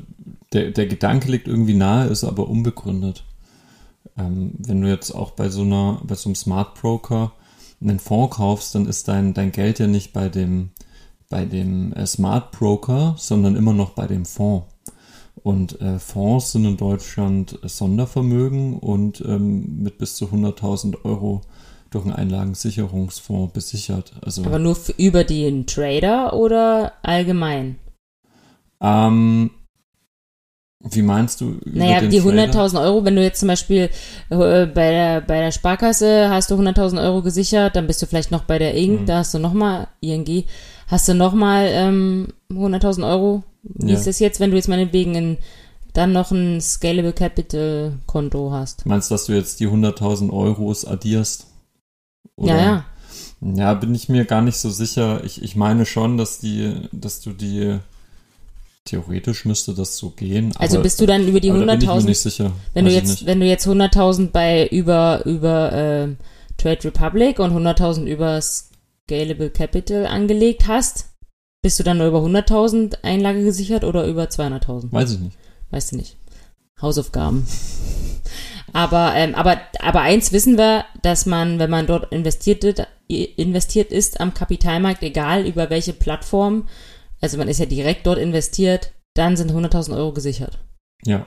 [0.54, 3.24] der, der Gedanke liegt irgendwie nahe, ist aber unbegründet.
[4.18, 7.34] Ähm, wenn du jetzt auch bei so einer, bei so einem Smart Broker
[7.82, 10.72] einen Fonds kaufst, dann ist dein, dein Geld ja nicht bei dem,
[11.30, 14.68] bei dem äh, Smart Broker, sondern immer noch bei dem Fonds.
[15.44, 21.42] Und äh, Fonds sind in Deutschland Sondervermögen und ähm, mit bis zu 100.000 Euro
[21.92, 24.14] durch einen Einlagensicherungsfonds besichert.
[24.22, 27.78] Also, Aber nur über den Trader oder allgemein?
[28.82, 29.52] Ähm,
[30.92, 31.58] wie meinst du?
[31.66, 33.90] Naja, die 100.000 Euro, wenn du jetzt zum Beispiel
[34.30, 38.32] äh, bei, der, bei der Sparkasse hast du 100.000 Euro gesichert, dann bist du vielleicht
[38.32, 39.06] noch bei der ING, mhm.
[39.06, 40.44] da hast du nochmal, ING,
[40.88, 43.44] hast du nochmal ähm, 100.000 Euro.
[43.74, 43.98] Wie ja.
[43.98, 45.38] ist das jetzt, wenn du jetzt meinetwegen in,
[45.94, 48.86] dann noch ein Scalable Capital Konto hast?
[48.86, 51.48] Meinst du, dass du jetzt die 100.000 Euros addierst?
[52.36, 52.56] Oder?
[52.56, 52.86] Ja, ja.
[53.42, 55.24] Ja, bin ich mir gar nicht so sicher.
[55.24, 57.80] Ich, ich meine schon, dass die, dass du die
[58.86, 60.54] Theoretisch müsste das so gehen.
[60.60, 62.06] Also bist du dann über die 100.000?
[62.06, 62.52] nicht sicher.
[62.76, 66.08] Wenn du jetzt, wenn du jetzt 100.000 bei über über äh,
[66.58, 71.15] Trade Republic und 100.000 über Scalable Capital angelegt hast,
[71.66, 74.92] bist du dann nur über 100.000 Einlage gesichert oder über 200.000?
[74.92, 75.38] Weiß ich nicht.
[75.72, 76.18] Weißt du nicht.
[76.82, 77.48] Hausaufgaben.
[78.74, 84.20] aber ähm, aber aber eins wissen wir, dass man, wenn man dort investiert, investiert ist
[84.20, 86.68] am Kapitalmarkt, egal über welche Plattform
[87.22, 90.60] also man ist ja direkt dort investiert, dann sind 100.000 Euro gesichert.
[91.06, 91.26] Ja.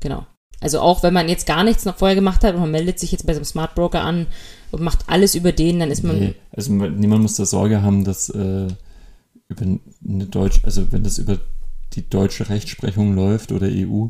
[0.00, 0.26] Genau.
[0.60, 3.12] Also auch wenn man jetzt gar nichts noch vorher gemacht hat und man meldet sich
[3.12, 4.26] jetzt bei so einem Smart Broker an
[4.70, 6.18] und macht alles über den, dann ist man.
[6.18, 8.68] Nee, also niemand muss da Sorge haben, dass äh,
[9.48, 11.38] über eine Deutsch, also wenn das über
[11.92, 14.08] die deutsche Rechtsprechung läuft oder EU,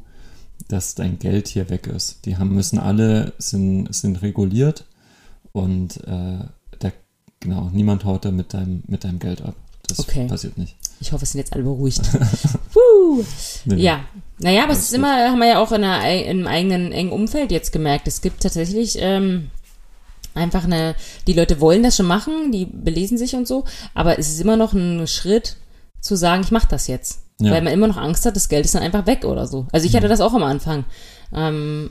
[0.68, 2.24] dass dein Geld hier weg ist.
[2.24, 4.84] Die haben müssen alle sind, sind reguliert
[5.52, 6.44] und äh,
[6.78, 6.92] da,
[7.40, 9.54] genau, niemand haut da mit deinem, mit deinem Geld ab.
[9.86, 10.26] Das okay.
[10.26, 10.74] passiert nicht.
[11.00, 12.02] Ich hoffe, es sind jetzt alle beruhigt.
[13.64, 13.76] Nee.
[13.76, 14.04] Ja.
[14.38, 17.50] Naja, aber es ist immer, haben wir ja auch in einer, im eigenen engen Umfeld
[17.50, 18.06] jetzt gemerkt.
[18.06, 19.50] Es gibt tatsächlich ähm,
[20.36, 20.94] einfach eine,
[21.26, 24.56] die Leute wollen das schon machen, die belesen sich und so, aber es ist immer
[24.56, 25.56] noch ein Schritt
[26.00, 27.22] zu sagen, ich mache das jetzt.
[27.40, 27.52] Ja.
[27.52, 29.66] Weil man immer noch Angst hat, das Geld ist dann einfach weg oder so.
[29.72, 30.84] Also ich hatte das auch am Anfang.
[31.34, 31.90] Ähm,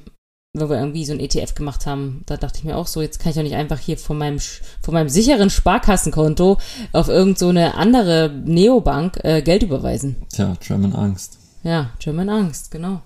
[0.55, 3.19] wo wir irgendwie so ein ETF gemacht haben, da dachte ich mir auch so, jetzt
[3.19, 6.57] kann ich doch nicht einfach hier von meinem, von meinem sicheren Sparkassenkonto
[6.93, 10.15] auf irgend so eine andere Neobank äh, Geld überweisen.
[10.33, 11.37] Tja, German Angst.
[11.63, 13.01] Ja, German Angst, genau.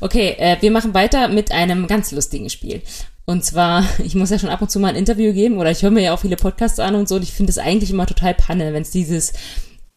[0.00, 2.82] Okay, äh, wir machen weiter mit einem ganz lustigen Spiel.
[3.26, 5.82] Und zwar, ich muss ja schon ab und zu mal ein Interview geben oder ich
[5.82, 8.06] höre mir ja auch viele Podcasts an und so und ich finde es eigentlich immer
[8.06, 9.34] total panne, wenn es dieses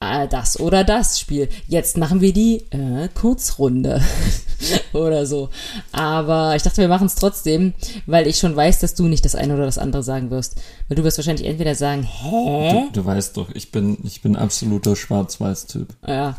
[0.01, 1.49] äh, das oder das Spiel.
[1.67, 4.01] Jetzt machen wir die äh, Kurzrunde
[4.93, 5.49] oder so.
[5.91, 7.73] Aber ich dachte, wir machen es trotzdem,
[8.05, 10.55] weil ich schon weiß, dass du nicht das eine oder das andere sagen wirst.
[10.87, 12.89] Weil du wirst wahrscheinlich entweder sagen, hä?
[12.93, 15.87] Du, du weißt doch, ich bin, ich bin absoluter Schwarz-Weiß-Typ.
[16.07, 16.37] Ja.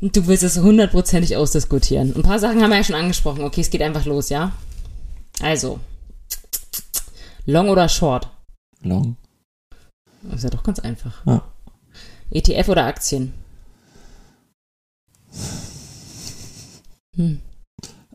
[0.00, 2.14] Du willst es hundertprozentig ausdiskutieren.
[2.16, 3.44] Ein paar Sachen haben wir ja schon angesprochen.
[3.44, 4.52] Okay, es geht einfach los, ja?
[5.42, 5.78] Also.
[7.46, 8.28] Long oder Short?
[8.82, 9.16] Long.
[10.22, 11.24] Das ist ja doch ganz einfach.
[11.26, 11.42] Ja.
[12.30, 13.32] ETF oder Aktien?
[17.16, 17.40] Hm.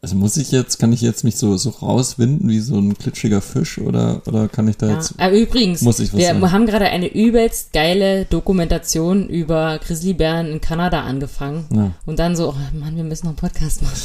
[0.01, 3.41] Also muss ich jetzt, kann ich jetzt mich so, so rauswinden wie so ein klitschiger
[3.41, 4.93] Fisch oder, oder kann ich da ja.
[4.93, 5.15] jetzt.
[5.17, 6.51] Aber ah, übrigens, muss ich was wir sagen?
[6.51, 11.65] haben gerade eine übelst geile Dokumentation über Grizzlybären in Kanada angefangen.
[11.73, 11.91] Ja.
[12.05, 13.97] Und dann so, oh Mann, wir müssen noch einen Podcast machen.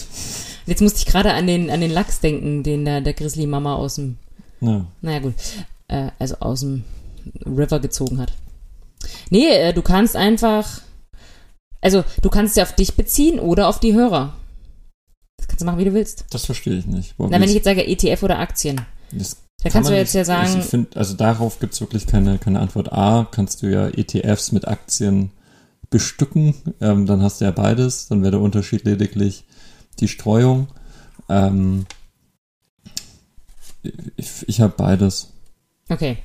[0.65, 3.97] Jetzt musste ich gerade an den, an den Lachs denken, den der, der Grizzly-Mama aus
[3.97, 4.17] dem.
[4.61, 4.87] Ja.
[5.01, 5.35] Naja, gut.
[5.89, 6.85] Äh, also aus dem
[7.45, 8.33] River gezogen hat.
[9.31, 10.83] Nee, äh, du kannst einfach,
[11.81, 14.35] also du kannst ja auf dich beziehen oder auf die Hörer.
[15.37, 16.25] Das kannst du machen, wie du willst.
[16.31, 17.15] Das verstehe ich nicht.
[17.17, 18.81] Warum Na, wenn ich jetzt sage ETF oder Aktien.
[19.13, 20.59] da kannst du jetzt ja sagen.
[20.59, 22.93] Ich find, also darauf gibt es wirklich keine, keine Antwort.
[22.93, 25.31] A, kannst du ja ETFs mit Aktien
[25.89, 29.45] bestücken, ähm, dann hast du ja beides, dann wäre der Unterschied lediglich
[29.99, 30.69] die Streuung.
[31.29, 31.87] Ähm,
[34.17, 35.33] ich ich habe beides.
[35.89, 36.19] Okay.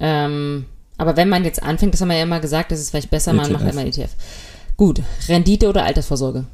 [0.00, 3.10] Ähm, aber wenn man jetzt anfängt, das haben wir ja immer gesagt, das ist vielleicht
[3.10, 3.42] besser, ETF.
[3.42, 4.10] man macht einmal ETF.
[4.76, 6.46] Gut, Rendite oder Altersvorsorge?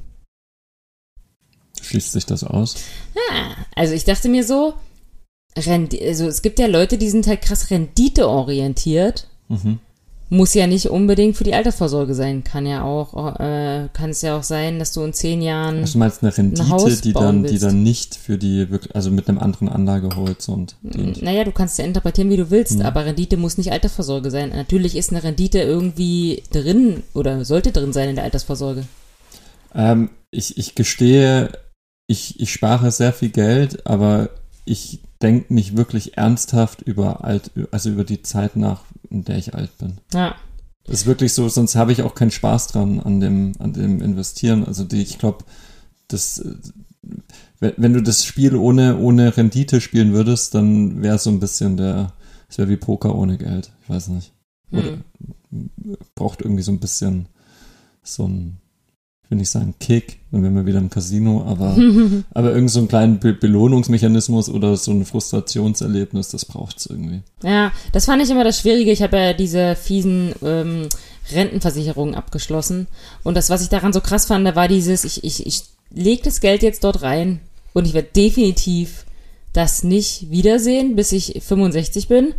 [1.80, 2.76] Schließt sich das aus?
[3.14, 4.74] Ja, also ich dachte mir so,
[5.56, 9.26] Rendi also es gibt ja Leute, die sind halt krass renditeorientiert.
[9.48, 9.80] Mhm
[10.30, 12.44] muss ja nicht unbedingt für die Altersvorsorge sein.
[12.44, 15.80] Kann ja auch, äh, kann es ja auch sein, dass du in zehn Jahren.
[15.80, 17.54] Also du meinst eine Rendite, ein die dann, willst.
[17.54, 20.76] die dann nicht für die, also mit einem anderen Anlagehorizont.
[20.82, 22.82] Naja, du kannst ja interpretieren, wie du willst, mhm.
[22.82, 24.50] aber Rendite muss nicht Altersvorsorge sein.
[24.50, 28.84] Natürlich ist eine Rendite irgendwie drin oder sollte drin sein in der Altersvorsorge.
[29.74, 31.50] Ähm, ich, ich gestehe,
[32.06, 34.30] ich, ich spare sehr viel Geld, aber
[34.64, 39.54] ich denke nicht wirklich ernsthaft über alt, also über die Zeit nach, in der ich
[39.54, 39.98] alt bin.
[40.14, 40.34] Ja.
[40.84, 44.00] Das ist wirklich so, sonst habe ich auch keinen Spaß dran an dem, an dem
[44.00, 44.64] Investieren.
[44.64, 45.44] Also die, ich glaube,
[46.08, 46.54] das, äh,
[47.76, 52.14] wenn, du das Spiel ohne, ohne Rendite spielen würdest, dann wäre so ein bisschen der,
[52.48, 53.70] es wäre wie Poker ohne Geld.
[53.82, 54.32] Ich weiß nicht.
[54.72, 54.98] Oder
[55.50, 55.70] Hm.
[56.14, 57.26] braucht irgendwie so ein bisschen
[58.02, 58.56] so ein,
[59.30, 61.76] ich will nicht sagen Kick, dann wären wir wieder im Casino, aber,
[62.34, 67.20] aber irgend so einen kleinen Be Belohnungsmechanismus oder so ein Frustrationserlebnis, das braucht's irgendwie.
[67.44, 68.90] Ja, das fand ich immer das Schwierige.
[68.90, 70.88] Ich habe ja diese fiesen ähm,
[71.30, 72.88] Rentenversicherungen abgeschlossen.
[73.22, 75.62] Und das, was ich daran so krass fand, da war dieses, ich, ich, ich
[75.94, 77.38] lege das Geld jetzt dort rein
[77.72, 79.06] und ich werde definitiv
[79.52, 82.34] das nicht wiedersehen, bis ich 65 bin.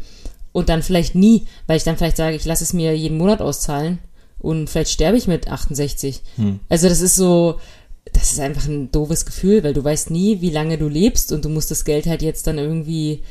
[0.51, 3.39] Und dann vielleicht nie, weil ich dann vielleicht sage, ich lasse es mir jeden Monat
[3.39, 3.99] auszahlen
[4.41, 6.21] und vielleicht sterbe ich mit 68.
[6.35, 6.59] Hm.
[6.69, 7.59] Also das ist so,
[8.13, 11.45] das ist einfach ein doofes Gefühl, weil du weißt nie, wie lange du lebst und
[11.45, 13.21] du musst das Geld halt jetzt dann irgendwie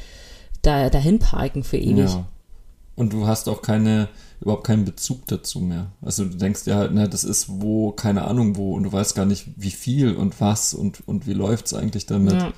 [0.62, 2.11] da, dahin parken für ewig.
[2.11, 2.27] Ja.
[2.94, 4.09] Und du hast auch keine,
[4.40, 5.90] überhaupt keinen Bezug dazu mehr.
[6.03, 9.14] Also du denkst dir halt, na, das ist wo, keine Ahnung wo, und du weißt
[9.14, 12.35] gar nicht, wie viel und was und, und wie läuft's eigentlich damit.
[12.35, 12.53] Ja.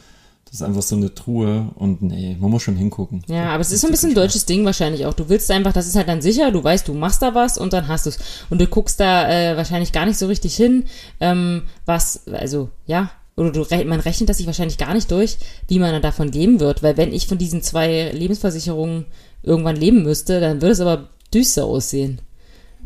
[0.52, 3.24] Das ist einfach so eine Truhe und nee, man muss schon hingucken.
[3.26, 5.14] Ja, aber es ist so ein bisschen ein deutsches Ding wahrscheinlich auch.
[5.14, 7.72] Du willst einfach, das ist halt dann sicher, du weißt, du machst da was und
[7.72, 8.18] dann hast du's.
[8.50, 10.84] Und du guckst da äh, wahrscheinlich gar nicht so richtig hin,
[11.20, 15.38] ähm, was, also, ja, oder du, man rechnet das sich wahrscheinlich gar nicht durch,
[15.68, 16.82] wie man dann davon leben wird.
[16.82, 19.06] Weil wenn ich von diesen zwei Lebensversicherungen
[19.42, 22.20] irgendwann leben müsste, dann würde es aber düster aussehen.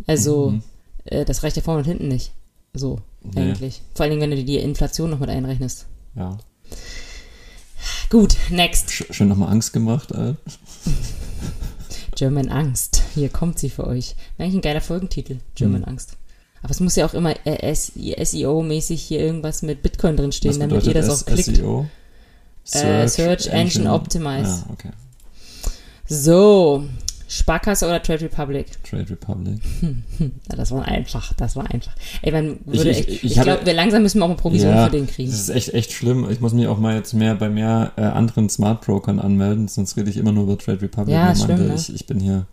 [0.06, 0.62] Also, Mhm.
[1.06, 2.30] äh, das reicht ja vorne und hinten nicht.
[2.74, 3.40] So, Nee.
[3.40, 3.82] eigentlich.
[3.94, 5.86] Vor allen Dingen, wenn du die Inflation noch mit einrechnest.
[6.14, 6.38] Ja.
[8.10, 8.90] Gut, next.
[8.90, 10.36] Sch schön nochmal Angst gemacht, Alter.
[12.14, 13.02] German Angst.
[13.14, 14.16] Hier kommt sie für euch.
[14.36, 15.38] Wäre eigentlich ein geiler Folgentitel.
[15.54, 15.88] German Hm.
[15.90, 16.16] Angst.
[16.62, 20.84] Aber es muss ja auch immer äh, SEO-mäßig hier irgendwas mit Bitcoin drin stehen, damit
[20.86, 21.56] ihr das auch klickt.
[21.56, 21.86] SEO?
[22.72, 24.64] Äh, Search Engine Optimize.
[24.66, 24.90] Ja, okay.
[26.08, 26.84] So,
[27.28, 28.66] Sparkasse oder Trade Republic?
[28.88, 29.60] Trade Republic.
[30.48, 31.92] Ja, das war einfach, das war einfach.
[32.22, 34.36] Ey, man Ich- würde ich- ich ich, habe- glaube, wir langsam müssen wir auch eine
[34.38, 35.30] Provision Ja, für den kriegen.
[35.30, 36.26] Das ist echt, echt schlimm.
[36.30, 39.96] Ich muss mich auch mal jetzt mehr bei mehr äh, anderen Smart Brokern anmelden, sonst
[39.96, 41.12] rede ich immer nur über Trade Republic.
[41.14, 41.74] Ja, stimmt, ne?
[41.74, 42.46] ich, ich bin hier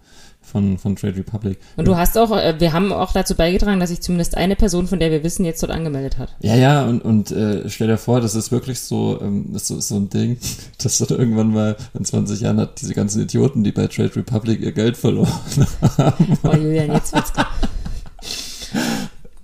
[0.54, 1.58] von, von Trade Republic.
[1.76, 4.88] Und du hast auch, äh, wir haben auch dazu beigetragen, dass sich zumindest eine Person,
[4.88, 6.36] von der wir wissen, jetzt dort angemeldet hat.
[6.42, 9.68] Ja, ja, und, und äh, stell dir vor, das ist wirklich so, ähm, das ist
[9.70, 10.38] so, so ein Ding,
[10.78, 14.62] dass dann irgendwann mal in 20 Jahren hat diese ganzen Idioten, die bei Trade Republic
[14.62, 15.28] ihr Geld verloren
[15.98, 16.38] haben.
[16.44, 17.34] Oh, Julian, jetzt wird's.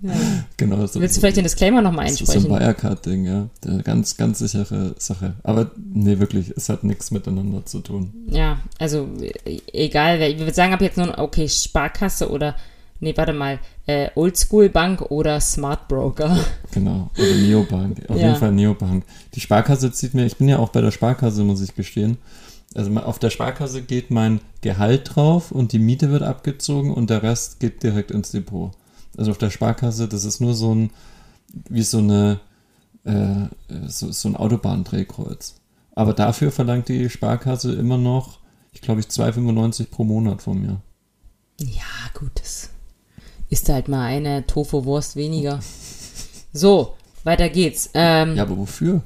[0.01, 0.12] Ja.
[0.57, 0.85] genau.
[0.88, 2.59] So, Willst du vielleicht den Disclaimer nochmal das ist so ein einsprechen?
[2.67, 3.49] Wirecard-Ding, ja.
[3.65, 5.33] Eine ganz, ganz sichere Sache.
[5.43, 8.13] Aber nee, wirklich, es hat nichts miteinander zu tun.
[8.27, 12.55] Ja, also äh, egal, ich würde sagen, ab jetzt nur, okay, Sparkasse oder,
[12.99, 16.38] nee, warte mal, äh, Oldschool Bank oder Smart Broker.
[16.71, 18.09] Genau, oder Neobank.
[18.09, 18.27] Auf Ja.
[18.27, 19.03] jeden Fall Neobank.
[19.33, 22.17] Die Sparkasse zieht mir, ich bin ja auch bei der Sparkasse, muss ich gestehen.
[22.75, 27.23] Also auf der Sparkasse geht mein Gehalt drauf und die Miete wird abgezogen und der
[27.23, 28.71] Rest geht direkt ins Depot.
[29.19, 30.91] Also auf der Sparkasse, das ist nur so ein,
[31.67, 32.39] wie so eine,
[33.03, 33.47] äh,
[33.88, 35.55] so, so ein Autobahndrehkreuz.
[35.93, 38.39] Aber dafür verlangt die Sparkasse immer noch,
[38.71, 40.82] ich glaube, ich 2,95 pro Monat von mir.
[41.60, 41.84] Ja,
[42.17, 42.69] gut, das
[43.49, 45.60] ist halt mal eine Tofu-Wurst weniger.
[46.53, 47.89] So, weiter geht's.
[47.93, 49.01] Ähm, Ja, aber wofür?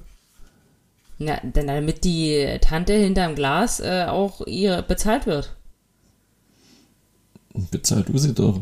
[1.17, 5.55] na, denn damit die Tante hinterm Glas äh, auch ihr bezahlt wird.
[7.71, 8.61] Bezahlt du sie doch.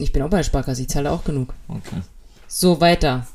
[0.00, 1.54] Ich bin auch bei der Sparkasse, ich zahle auch genug.
[1.68, 2.00] Okay.
[2.48, 3.26] So, weiter.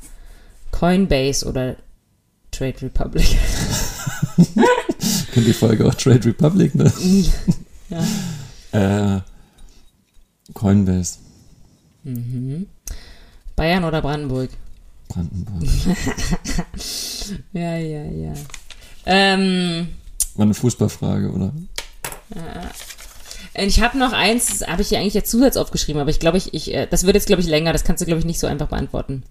[0.72, 1.76] Coinbase oder
[2.50, 3.24] Trade Republic.
[5.32, 6.92] Kennt die Folge auch Trade Republic, ne?
[8.72, 9.16] ja.
[9.16, 9.20] Äh,
[10.54, 11.18] Coinbase,
[12.04, 12.66] Mhm.
[13.56, 14.50] Bayern oder Brandenburg?
[15.08, 15.62] Brandenburg.
[17.52, 18.32] Ja, ja, ja.
[19.06, 19.88] Ähm,
[20.36, 21.52] War eine Fußballfrage, oder?
[23.58, 26.38] Ich habe noch eins, das habe ich hier eigentlich als Zusatz aufgeschrieben, aber ich glaube,
[26.38, 28.40] ich, ich, äh, das wird jetzt, glaube ich, länger, das kannst du, glaube ich, nicht
[28.40, 29.22] so einfach beantworten.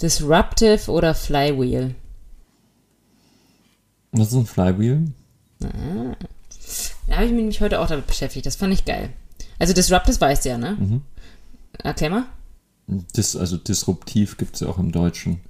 [0.00, 1.94] Disruptive oder Flywheel?
[4.12, 5.12] Was ist ein Flywheel?
[5.58, 9.10] Da habe ich mich nämlich heute auch damit beschäftigt, das fand ich geil.
[9.58, 10.76] Also Disruptive weißt du ja, ne?
[10.78, 11.02] Mhm.
[11.82, 12.24] Erklär mal.
[12.86, 15.40] Dis, also disruptiv gibt's ja auch im Deutschen.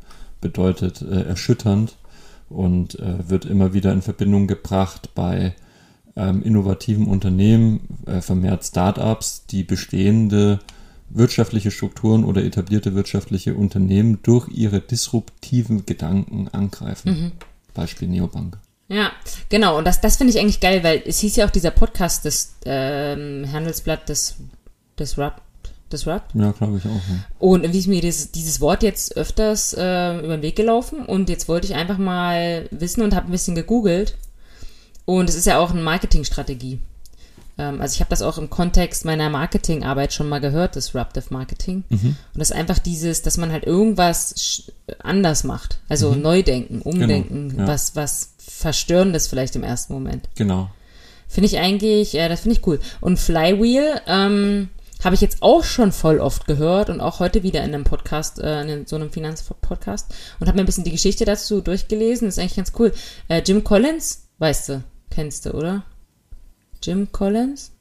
[0.40, 1.96] Bedeutet äh, erschütternd
[2.48, 5.54] und äh, wird immer wieder in Verbindung gebracht bei
[6.18, 10.58] ähm, innovativen Unternehmen, äh, vermehrt Startups, die bestehende
[11.10, 17.32] wirtschaftliche Strukturen oder etablierte wirtschaftliche Unternehmen durch ihre disruptiven Gedanken angreifen.
[17.72, 18.58] Beispiel Neobank.
[18.88, 19.12] Ja,
[19.48, 19.78] genau.
[19.78, 22.56] Und das, das finde ich eigentlich geil, weil es hieß ja auch dieser Podcast des
[22.64, 24.36] ähm, Handelsblatt des
[24.98, 25.40] Disrupt,
[25.92, 26.34] Disrupt.
[26.34, 26.88] Ja, glaube ich auch.
[26.90, 27.24] Ja.
[27.38, 31.28] Und wie ist mir dieses, dieses Wort jetzt öfters äh, über den Weg gelaufen und
[31.28, 34.16] jetzt wollte ich einfach mal wissen und habe ein bisschen gegoogelt.
[35.08, 36.80] Und es ist ja auch eine Marketingstrategie.
[37.56, 41.84] Ähm, also ich habe das auch im Kontext meiner Marketingarbeit schon mal gehört, Disruptive Marketing.
[41.88, 44.70] Und das ist einfach dieses, dass man halt irgendwas
[45.02, 45.78] anders macht.
[45.88, 47.68] Also neu denken, umdenken, Genau, ja.
[47.68, 50.28] was, was Verstörendes vielleicht im ersten Moment.
[50.34, 50.68] Genau.
[51.26, 52.78] Finde ich eigentlich, äh, das finde ich cool.
[53.00, 54.68] Und Flywheel ähm,
[55.02, 58.40] habe ich jetzt auch schon voll oft gehört und auch heute wieder in einem Podcast,
[58.40, 62.28] äh, in so einem Finanzpodcast und habe mir ein bisschen die Geschichte dazu durchgelesen.
[62.28, 62.92] Das ist eigentlich ganz cool.
[63.28, 64.82] Äh, Jim Collins, weißt du,
[65.18, 65.82] kennst du, oder?
[66.80, 67.72] Jim Collins?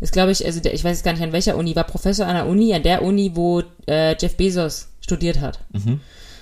[0.00, 2.26] Ist, glaube ich, also der, ich weiß jetzt gar nicht an welcher Uni, war Professor
[2.26, 5.60] an der Uni, an der Uni, wo äh, Jeff Bezos studiert hat.
[5.72, 6.00] Mhm.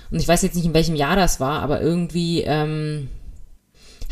[0.09, 3.09] Und ich weiß jetzt nicht, in welchem Jahr das war, aber irgendwie ähm,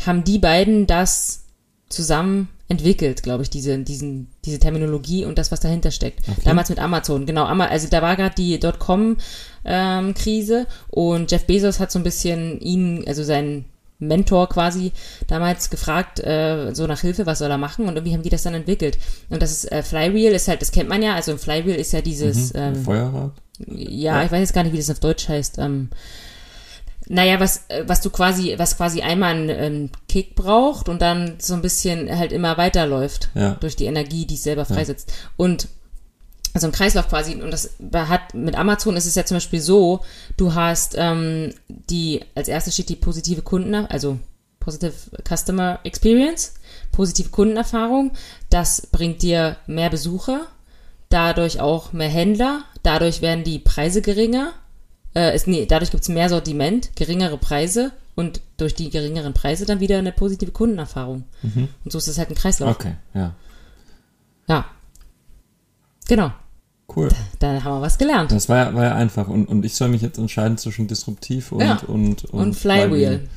[0.04, 1.44] haben die beiden das
[1.88, 6.28] zusammen entwickelt, glaube ich, diese, diesen, diese Terminologie und das, was dahinter steckt.
[6.28, 6.42] Okay.
[6.44, 7.46] Damals mit Amazon, genau.
[7.46, 13.24] Also da war gerade die Dotcom-Krise und Jeff Bezos hat so ein bisschen ihn, also
[13.24, 13.64] seinen
[13.98, 14.92] Mentor quasi
[15.26, 18.42] damals gefragt, äh, so nach Hilfe, was soll er machen und irgendwie haben die das
[18.42, 18.98] dann entwickelt.
[19.30, 21.92] Und das ist äh, Flywheel ist halt, das kennt man ja, also ein Flywheel ist
[21.92, 22.60] ja dieses, Mhm.
[22.60, 23.32] ähm, Feuerrad?
[23.68, 25.58] ja, ich weiß jetzt gar nicht, wie das auf Deutsch heißt.
[25.58, 25.88] Ähm,
[27.08, 31.36] naja, was, äh, was du quasi, was quasi einmal einen, einen Kick braucht und dann
[31.38, 33.56] so ein bisschen halt immer weiterläuft Ja.
[33.60, 35.12] durch die Energie, die es selber freisetzt.
[35.36, 35.68] Und
[36.56, 40.00] also ein Kreislauf quasi, und das hat mit Amazon ist es ja zum Beispiel so,
[40.38, 44.18] du hast ähm, die, als erstes steht die positive Kunden, also
[44.58, 46.54] Positive Customer Experience,
[46.92, 48.12] positive Kundenerfahrung,
[48.48, 50.46] das bringt dir mehr Besucher,
[51.10, 54.54] dadurch auch mehr Händler, dadurch werden die Preise geringer,
[55.14, 59.80] äh, ist, nee, dadurch gibt's mehr Sortiment, geringere Preise und durch die geringeren Preise dann
[59.80, 61.24] wieder eine positive Kundenerfahrung.
[61.84, 62.76] Und so ist es halt ein Kreislauf.
[62.76, 63.34] Okay, ja.
[64.48, 64.64] Ja.
[66.08, 66.32] Genau.
[66.96, 67.08] Cool.
[67.38, 68.32] Da haben wir was gelernt.
[68.32, 69.28] Das war ja, war ja einfach.
[69.28, 71.78] Und, und ich soll mich jetzt entscheiden zwischen disruptiv und, Ja.
[71.86, 73.28] und, und, Und Flywheel.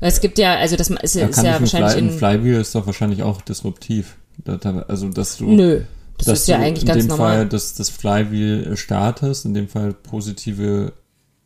[0.00, 2.10] Es gibt ja, also das ist, Ja, ist kann ja ich ein, wahrscheinlich Fly, in.
[2.10, 4.16] Flywheel ist doch wahrscheinlich auch disruptiv.
[4.44, 5.82] Da- da- Also, dass du, Nö.
[6.18, 7.36] Das dass ist ja eigentlich in ganz dem normal.
[7.38, 10.92] Fall das, das Flywheel startest, in dem Fall positive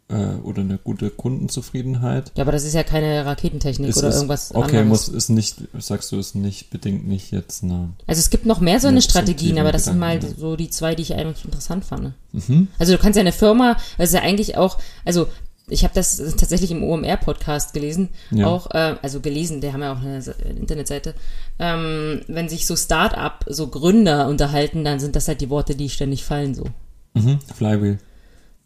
[0.09, 2.33] äh, oder eine gute Kundenzufriedenheit.
[2.37, 4.87] ja, aber das ist ja keine Raketentechnik Ist, oder ist, irgendwas okay, anderes.
[4.89, 7.91] muss ist nicht, sagst du, ist nicht bedingt nicht jetzt eine.
[8.07, 10.57] Also es gibt noch mehr so Ja, eine Strategien, aber das sind mal Gedanken, so
[10.57, 12.13] die zwei, die ich eigentlich interessant fand.
[12.33, 12.69] Mhm.
[12.79, 15.27] Also du kannst ja eine Firma, das ist ja eigentlich auch, also
[15.71, 18.47] ich habe das tatsächlich im OMR-Podcast gelesen, Ja.
[18.47, 21.13] auch, äh, also gelesen, die haben ja auch eine Se- Internetseite.
[21.59, 25.91] Ähm, wenn sich so Start-up, so Gründer unterhalten, dann sind das halt die Worte, die
[25.91, 26.65] ständig fallen so.
[27.13, 27.39] Mhm.
[27.55, 27.99] Flywheel.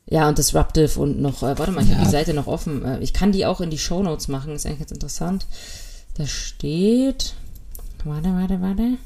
[0.06, 2.04] Ja, und Disruptive und noch, äh, warte mal, ich habe Ja.
[2.04, 2.84] die Seite noch offen.
[2.84, 5.46] Äh, ich kann die auch in die Shownotes machen, ist eigentlich ganz interessant.
[6.14, 7.34] Da steht,
[8.04, 8.98] warte, warte, warte.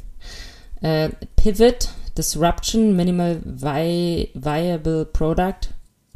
[0.81, 5.69] Äh, Pivot, Disruption, Minimal Vi Viable Product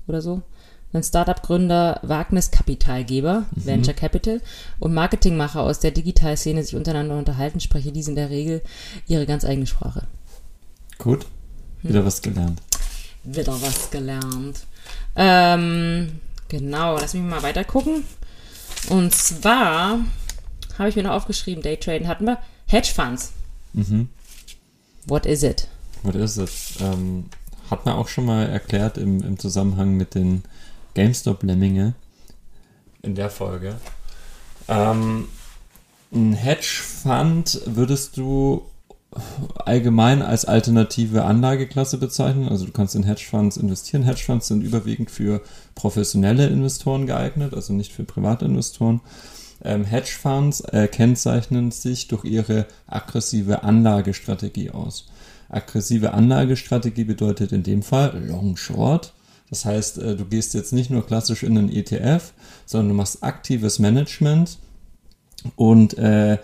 [0.07, 0.43] oder so.
[0.93, 4.41] Ein Startup-Gründer, Wagniskapitalgeber, Venture Capital
[4.81, 8.61] und Marketingmacher aus der Digitalszene sich untereinander unterhalten, spreche diese in der Regel
[9.07, 10.03] ihre ganz eigene Sprache.
[10.99, 11.27] Gut.
[11.83, 11.91] Hm.
[11.91, 12.61] Wieder was gelernt.
[13.23, 14.67] Wieder was gelernt.
[15.17, 18.05] Ähm, genau, lass mich mal weiter gucken.
[18.89, 20.01] Und zwar
[20.79, 22.39] habe ich mir noch aufgeschrieben, Daytraden hatten wir.
[22.67, 23.33] Hedge Funds.
[23.73, 24.09] Mhm.
[25.07, 25.69] What is it?
[26.03, 26.75] Was ist es?
[26.81, 27.27] Ähm,
[27.71, 30.43] hat man auch schon mal erklärt im, im Zusammenhang mit den
[30.95, 31.95] GameStop-Lemminge
[33.03, 33.77] in der Folge.
[34.69, 35.29] Ähm,
[36.13, 38.67] ein Hedgefonds würdest du
[39.57, 42.49] allgemein als alternative Anlageklasse bezeichnen.
[42.49, 44.03] Also du kannst in Hedgefonds investieren.
[44.03, 45.43] Hedgefonds sind überwiegend für
[45.75, 49.01] professionelle Investoren geeignet, also nicht für Privatinvestoren.
[49.63, 55.07] Ähm, Hedgefonds äh, kennzeichnen sich durch ihre aggressive Anlagestrategie aus.
[55.49, 59.13] Aggressive Anlagestrategie bedeutet in dem Fall Long Short.
[59.51, 62.33] Das heißt, äh, du gehst jetzt nicht nur klassisch in einen ETF,
[62.65, 64.59] sondern du machst aktives Management
[65.57, 66.39] und äh,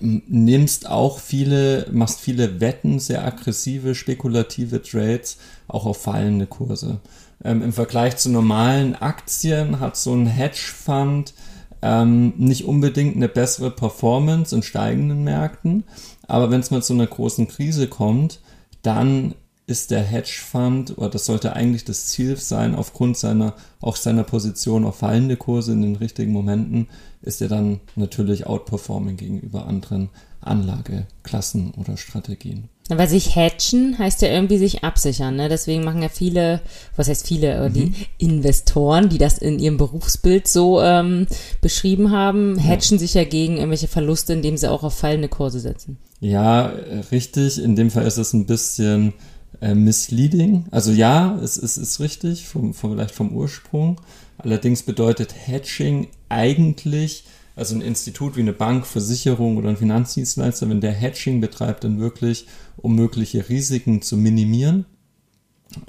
[0.00, 5.38] nimmst auch viele, machst viele Wetten, sehr aggressive, spekulative Trades,
[5.68, 7.00] auch auf fallende Kurse.
[7.44, 11.34] Ähm, Im Vergleich zu normalen Aktien hat so ein Hedgefonds
[11.82, 15.84] ähm, nicht unbedingt eine bessere Performance in steigenden Märkten,
[16.26, 18.40] aber wenn es mal zu einer großen Krise kommt,
[18.82, 19.34] dann
[19.66, 24.84] ist der Hedgefonds, oder das sollte eigentlich das Ziel sein, aufgrund seiner, auch seiner Position
[24.84, 26.88] auf fallende Kurse in den richtigen Momenten,
[27.22, 30.10] ist er dann natürlich outperforming gegenüber anderen
[30.40, 32.68] Anlageklassen oder Strategien.
[32.88, 35.48] Weil sich hedgen heißt ja irgendwie sich absichern, ne?
[35.48, 36.60] Deswegen machen ja viele,
[36.94, 41.26] was heißt viele, aber die Investoren, die das in ihrem Berufsbild so ähm,
[41.60, 45.98] beschrieben haben, hedgen sich ja gegen irgendwelche Verluste, indem sie auch auf fallende Kurse setzen.
[46.20, 46.72] Ja,
[47.10, 47.60] richtig.
[47.60, 49.14] In dem Fall ist es ein bisschen
[49.60, 50.66] äh, misleading.
[50.70, 54.00] Also ja, es, es ist richtig, vom, vom, vielleicht vom Ursprung.
[54.38, 60.80] Allerdings bedeutet Hedging eigentlich, also ein Institut wie eine Bank, Versicherung oder ein Finanzdienstleister, wenn
[60.80, 62.46] der Hedging betreibt, dann wirklich,
[62.76, 64.84] um mögliche Risiken zu minimieren.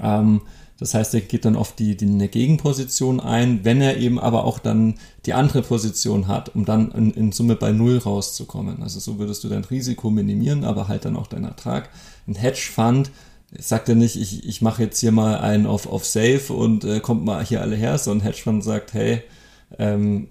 [0.00, 0.42] Ähm,
[0.78, 4.44] das heißt, er geht dann auf die, die eine Gegenposition ein, wenn er eben aber
[4.44, 4.94] auch dann
[5.26, 8.82] die andere Position hat, um dann in, in Summe bei Null rauszukommen.
[8.82, 11.90] Also so würdest du dein Risiko minimieren, aber halt dann auch deinen Ertrag.
[12.28, 13.10] Ein Hedgefund
[13.56, 17.00] sagt er nicht, ich, ich mache jetzt hier mal einen auf, auf Safe und äh,
[17.00, 19.22] kommt mal hier alle her, sondern ein Hedgefund sagt, hey,
[19.78, 20.28] ähm,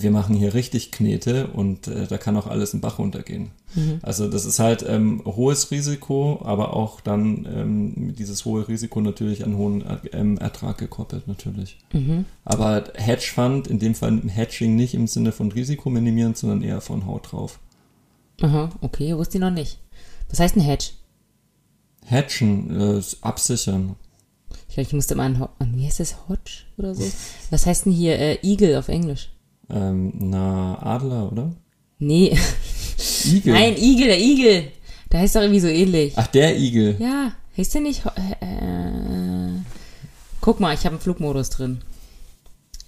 [0.00, 3.50] wir machen hier richtig Knete und äh, da kann auch alles in Bach runtergehen.
[3.74, 3.98] Mhm.
[4.02, 9.44] Also das ist halt ähm, hohes Risiko, aber auch dann ähm, dieses hohe Risiko natürlich
[9.44, 11.78] an hohen ähm, Ertrag gekoppelt natürlich.
[11.92, 12.26] Mhm.
[12.44, 17.06] Aber Hedgefund, in dem Fall Hedging nicht im Sinne von Risiko minimieren, sondern eher von
[17.06, 17.58] Haut drauf.
[18.40, 19.78] Aha, okay, wusste ich noch nicht.
[20.30, 20.90] Was heißt ein Hedge?
[22.08, 23.96] Hedgen, äh, absichern.
[24.68, 27.04] Ich glaube, ich musste mal an, wie heißt das, Hodge oder so?
[27.50, 29.30] Was heißt denn hier äh, Eagle auf Englisch?
[29.70, 31.52] Ähm, na, Adler, oder?
[31.98, 32.36] Nee.
[33.24, 33.52] Igel.
[33.52, 34.72] Nein, Igel, der Igel.
[35.12, 36.14] Der heißt doch irgendwie so ähnlich.
[36.16, 36.96] Ach, der Igel.
[36.98, 38.04] Ja, heißt der nicht?
[38.06, 39.60] Äh,
[40.40, 41.82] guck mal, ich habe einen Flugmodus drin.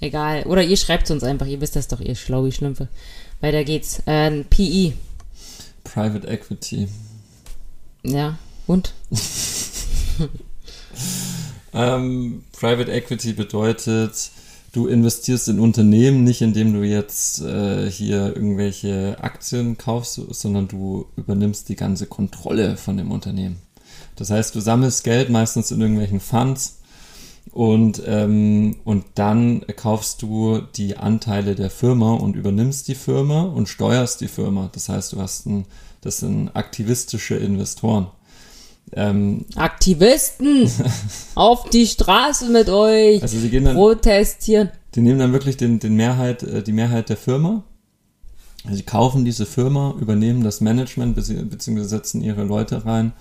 [0.01, 0.45] Egal.
[0.45, 2.89] Oder ihr schreibt uns einfach, ihr wisst das doch, ihr schlaue Schlümpfe.
[3.41, 4.03] Weiter geht's.
[4.07, 4.95] Äh, PE.
[5.85, 6.89] Private Equity.
[8.03, 8.39] Ja,
[8.71, 8.95] und?
[11.75, 14.31] ähm, Private Equity bedeutet,
[14.73, 21.07] du investierst in Unternehmen nicht, indem du jetzt äh, hier irgendwelche Aktien kaufst, sondern du
[21.16, 23.61] übernimmst die ganze Kontrolle von dem Unternehmen.
[24.16, 26.79] Das heißt, du sammelst Geld meistens in irgendwelchen Funds
[27.53, 33.68] und, ähm, und dann kaufst du die Anteile der Firma und übernimmst die Firma und
[33.68, 34.71] steuerst die Firma.
[34.73, 35.64] Das heißt, du hast ein,
[36.03, 38.09] das sind aktivistische Investoren.
[38.93, 40.68] Ähm, Aktivisten
[41.35, 43.22] auf die Straße mit euch.
[43.22, 44.70] Also sie gehen dann protestieren.
[44.95, 47.62] Die nehmen dann wirklich den, den Mehrheit, äh, die Mehrheit der Firma.
[48.68, 53.12] Sie kaufen diese Firma, übernehmen das Management beziehungsweise setzen ihre Leute rein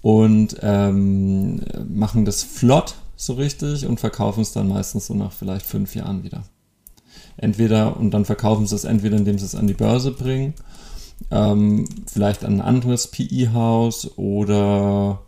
[0.00, 5.66] und ähm, machen das flott so richtig und verkaufen es dann meistens so nach vielleicht
[5.66, 6.44] fünf Jahren wieder.
[7.36, 10.54] Entweder und dann verkaufen sie es entweder, indem sie es an die Börse bringen
[11.30, 15.20] ähm, vielleicht an ein anderes PI-Haus oder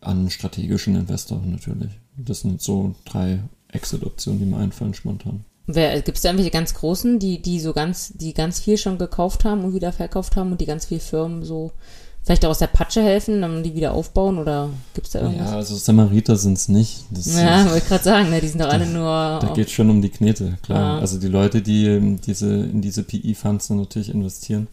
[0.00, 1.92] an einen strategischen Investor natürlich.
[2.16, 3.40] Das sind so drei
[3.72, 5.44] Exit-Optionen, die mir einfallen spontan.
[5.66, 9.44] Gibt es da irgendwelche ganz großen, die, die so ganz, die ganz viel schon gekauft
[9.44, 11.72] haben und wieder verkauft haben und die ganz viele Firmen so
[12.28, 15.50] vielleicht auch aus der Patsche helfen, dann die wieder aufbauen oder gibt es da irgendwas?
[15.50, 17.04] Ja, also Samariter sind es nicht.
[17.10, 19.38] Das ja, wollte ich gerade sagen, ne, die sind doch alle nur.
[19.40, 20.96] Da geht es schon um die Knete, klar.
[20.96, 20.98] Ja.
[21.00, 24.68] Also die Leute, die diese, in diese PI-Funds natürlich investieren,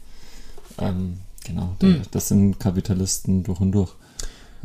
[0.80, 2.01] ähm, genau, hm.
[2.11, 3.91] das sind Kapitalisten durch und durch.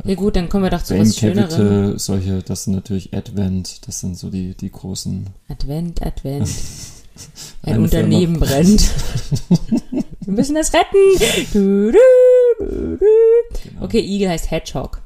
[0.03, 3.87] Ja gut, dann kommen wir doch zu Bain was Capital, solche, das sind natürlich Advent,
[3.87, 5.27] das sind so die, die großen.
[5.47, 6.49] Advent, Advent.
[7.63, 8.45] Ein Unternehmen Firma.
[8.45, 8.89] brennt.
[10.21, 10.97] wir müssen das retten.
[11.53, 13.05] Du, du, du,
[13.63, 13.83] genau.
[13.83, 15.01] Okay, Igel heißt Hedgehog.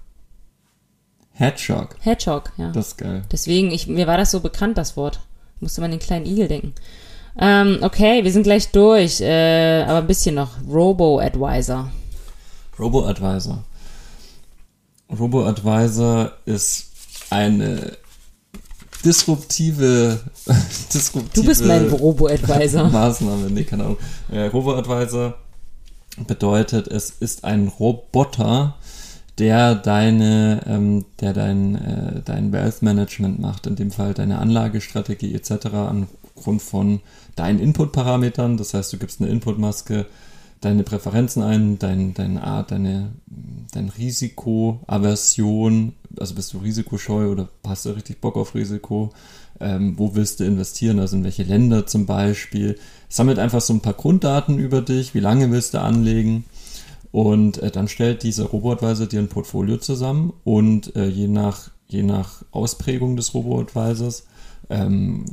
[1.33, 1.97] Hedgehog?
[1.99, 2.71] Hedgehog, ja.
[2.71, 3.23] Das ist geil.
[3.31, 5.19] Deswegen, ich, mir war das so bekannt, das Wort.
[5.59, 6.73] Musste man den kleinen Igel denken.
[7.37, 10.51] Ähm, okay, wir sind gleich durch, äh, aber ein bisschen noch.
[10.69, 11.89] Robo-Advisor.
[12.79, 13.63] Robo-Advisor.
[15.17, 16.91] Robo-Advisor ist
[17.29, 17.97] eine
[19.03, 20.19] disruptive,
[20.93, 22.89] disruptive Du bist mein Robo-Advisor.
[22.89, 23.97] Maßnahme, nee, keine Ahnung.
[24.31, 25.35] Äh, Robo-Advisor
[26.27, 28.75] bedeutet, es ist ein Roboter,
[29.37, 35.35] der deine, ähm, der dein, äh, dein Wealth Management macht, in dem Fall deine Anlagestrategie
[35.35, 35.67] etc.
[36.35, 36.99] angrund von
[37.35, 38.57] deinen Input-Parametern.
[38.57, 40.05] Das heißt, du gibst eine Input-Maske,
[40.61, 43.13] deine Präferenzen ein, dein, deine Art, deine,
[43.71, 49.11] dein Risiko, Aversion, also bist du risikoscheu oder hast du richtig Bock auf Risiko?
[49.59, 50.99] Ähm, wo willst du investieren?
[50.99, 52.77] Also in welche Länder zum Beispiel?
[53.09, 56.45] Sammelt einfach so ein paar Grunddaten über dich, wie lange willst du anlegen?
[57.11, 62.03] Und äh, dann stellt dieser Robo-Advisor dir ein Portfolio zusammen und äh, je, nach, je
[62.03, 64.25] nach Ausprägung des Robo-Advisors
[64.69, 65.25] ähm,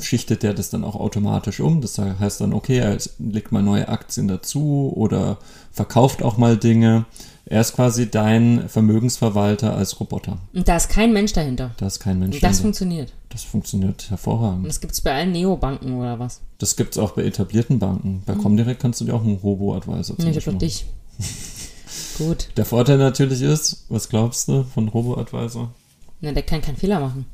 [0.00, 1.80] schichtet der das dann auch automatisch um.
[1.80, 5.38] Das heißt dann, okay, er legt mal neue Aktien dazu oder
[5.72, 7.06] verkauft auch mal Dinge.
[7.50, 10.38] Er ist quasi dein Vermögensverwalter als Roboter.
[10.52, 11.70] Und da ist kein Mensch dahinter.
[11.78, 12.62] Da ist kein Mensch Und das dahinter.
[12.62, 13.12] funktioniert.
[13.30, 14.64] Das funktioniert hervorragend.
[14.64, 16.42] Und das gibt es bei allen Neobanken oder was?
[16.58, 18.22] Das gibt es auch bei etablierten Banken.
[18.26, 18.42] Bei mhm.
[18.42, 20.84] Comdirect kannst du dir auch einen Robo-Advisor ja, Ich hab dich.
[22.18, 22.48] Gut.
[22.56, 25.72] Der Vorteil natürlich ist, was glaubst du von Robo-Advisor?
[26.20, 27.24] Na, der kann keinen Fehler machen.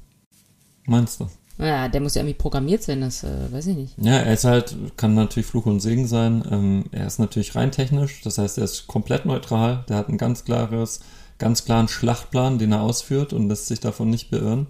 [0.86, 1.26] Meinst du?
[1.58, 3.94] Ja, der muss ja irgendwie programmiert sein, das äh, weiß ich nicht.
[3.98, 6.44] Ja, er ist halt, kann natürlich Fluch und Segen sein.
[6.50, 9.84] Ähm, er ist natürlich rein technisch, das heißt, er ist komplett neutral.
[9.88, 11.00] Der hat ein ganz klares
[11.38, 14.66] ganz klaren Schlachtplan, den er ausführt und lässt sich davon nicht beirren.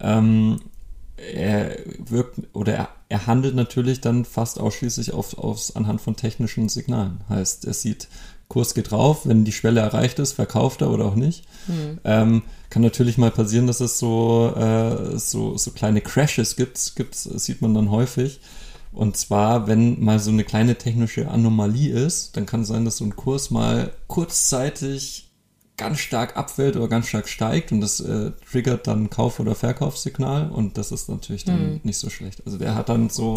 [0.00, 0.60] Ähm,
[1.16, 6.68] er wirkt oder er, er handelt natürlich dann fast ausschließlich auf, aufs, anhand von technischen
[6.68, 7.20] Signalen.
[7.28, 8.08] Heißt, er sieht,
[8.48, 11.44] Kurs geht rauf, wenn die Schwelle erreicht ist, verkauft er oder auch nicht.
[11.66, 11.98] Mhm.
[12.04, 17.14] Ähm, kann natürlich mal passieren, dass es so, äh, so, so kleine Crashes gibt, gibt,
[17.14, 18.40] sieht man dann häufig.
[18.92, 22.96] Und zwar, wenn mal so eine kleine technische Anomalie ist, dann kann es sein, dass
[22.96, 25.30] so ein Kurs mal kurzzeitig
[25.76, 30.50] ganz stark abfällt oder ganz stark steigt und das äh, triggert dann Kauf- oder Verkaufssignal
[30.50, 31.80] und das ist natürlich dann mhm.
[31.84, 32.42] nicht so schlecht.
[32.44, 33.34] Also der hat dann so,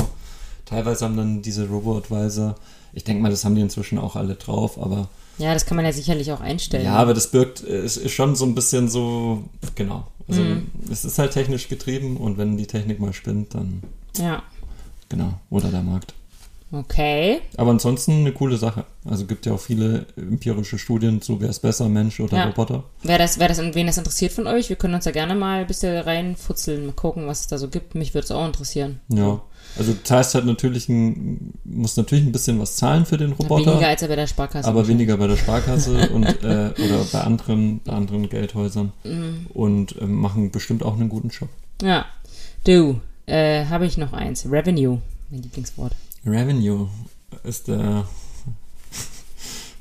[0.71, 2.55] teilweise haben dann diese Robo-Advisor,
[2.93, 5.85] ich denke mal, das haben die inzwischen auch alle drauf, aber ja, das kann man
[5.85, 6.85] ja sicherlich auch einstellen.
[6.85, 9.43] Ja, aber das birgt, es ist schon so ein bisschen so,
[9.75, 10.07] genau.
[10.27, 10.67] Also mhm.
[10.91, 13.81] es ist halt technisch getrieben und wenn die Technik mal spinnt, dann.
[14.17, 14.43] Ja.
[15.09, 16.13] Genau, oder der Markt.
[16.71, 17.41] Okay.
[17.57, 18.85] Aber ansonsten eine coole Sache.
[19.03, 22.45] Also gibt ja auch viele empirische Studien zu, wer ist besser, Mensch oder ja.
[22.45, 22.85] Roboter.
[23.03, 25.61] Wer das, wer das, wen das interessiert von euch, wir können uns ja gerne mal
[25.61, 27.95] ein bisschen reinfutzeln, mal gucken, was es da so gibt.
[27.95, 29.01] Mich würde es auch interessieren.
[29.09, 29.41] Ja.
[29.77, 33.71] Also du zahlst halt natürlich ein, musst natürlich ein bisschen was zahlen für den Roboter.
[33.71, 34.67] Weniger als bei der Sparkasse.
[34.67, 38.93] Aber weniger bei der Sparkasse und äh, oder bei anderen, bei anderen Geldhäusern.
[39.03, 39.47] Mhm.
[39.53, 41.49] Und äh, machen bestimmt auch einen guten Job.
[41.81, 42.05] Ja.
[42.65, 44.45] Du, äh, habe ich noch eins.
[44.49, 45.93] Revenue, mein Lieblingswort.
[46.25, 46.89] Revenue
[47.43, 48.07] ist der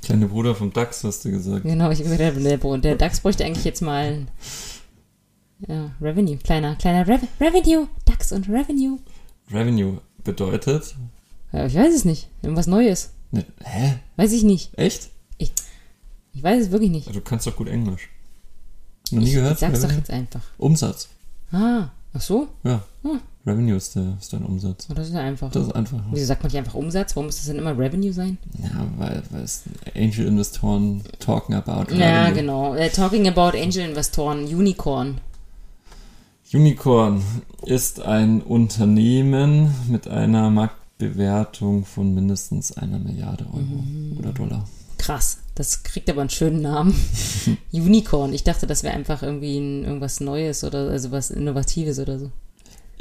[0.03, 1.65] kleine Bruder vom DAX, hast du gesagt.
[1.65, 4.27] Genau, ich der, der DAX bräuchte eigentlich jetzt mal
[5.69, 8.99] ja, Revenue, kleiner, kleiner Re Revenue, DAX und Revenue.
[9.53, 10.95] Revenue bedeutet?
[11.53, 12.29] Ja, ich weiß es nicht.
[12.43, 13.11] Irgendwas Neues.
[13.31, 13.99] Ne, hä?
[14.17, 14.77] Weiß ich nicht.
[14.79, 15.11] Echt?
[15.39, 15.53] Ich,
[16.33, 17.15] ich weiß es wirklich nicht.
[17.15, 18.09] Du kannst doch gut Englisch.
[19.11, 19.55] Noch nie ich, gehört?
[19.55, 19.89] Ich sag's Revenue?
[19.91, 20.43] doch jetzt einfach.
[20.57, 21.09] Umsatz.
[21.53, 22.49] Ah, ach so?
[22.65, 22.85] Ja.
[23.03, 23.21] Hm.
[23.47, 24.87] Revenue ist, der, ist dein Umsatz.
[24.91, 25.51] Oh, das ist ja einfach.
[25.51, 25.99] Das ist einfach.
[26.11, 27.17] Wieso sagt man nicht einfach Umsatz?
[27.17, 28.37] Warum muss das denn immer Revenue sein?
[28.63, 29.63] Ja, weil, weil es
[29.95, 32.01] Angel-Investoren talking about Revenue.
[32.01, 32.75] Ja, genau.
[32.75, 35.21] Uh, talking about Angel-Investoren, Unicorn.
[36.53, 37.23] Unicorn
[37.65, 44.17] ist ein Unternehmen mit einer Marktbewertung von mindestens einer Milliarde Euro mhm.
[44.19, 44.69] oder Dollar.
[44.99, 46.95] Krass, das kriegt aber einen schönen Namen.
[47.73, 48.35] Unicorn.
[48.35, 52.31] Ich dachte, das wäre einfach irgendwie ein, irgendwas Neues oder also was Innovatives oder so.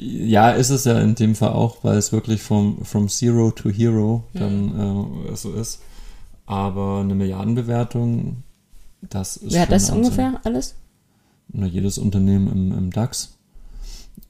[0.02, 3.70] Ja, ist es ja in dem Fall auch, weil es wirklich vom from Zero to
[3.70, 5.26] Hero dann mhm.
[5.28, 5.82] äh, so ist.
[6.46, 8.44] Aber eine Milliardenbewertung,
[9.02, 9.54] das ist.
[9.54, 10.76] Wer hat das ungefähr alles?
[11.50, 13.38] Na, jedes Unternehmen im, im DAX.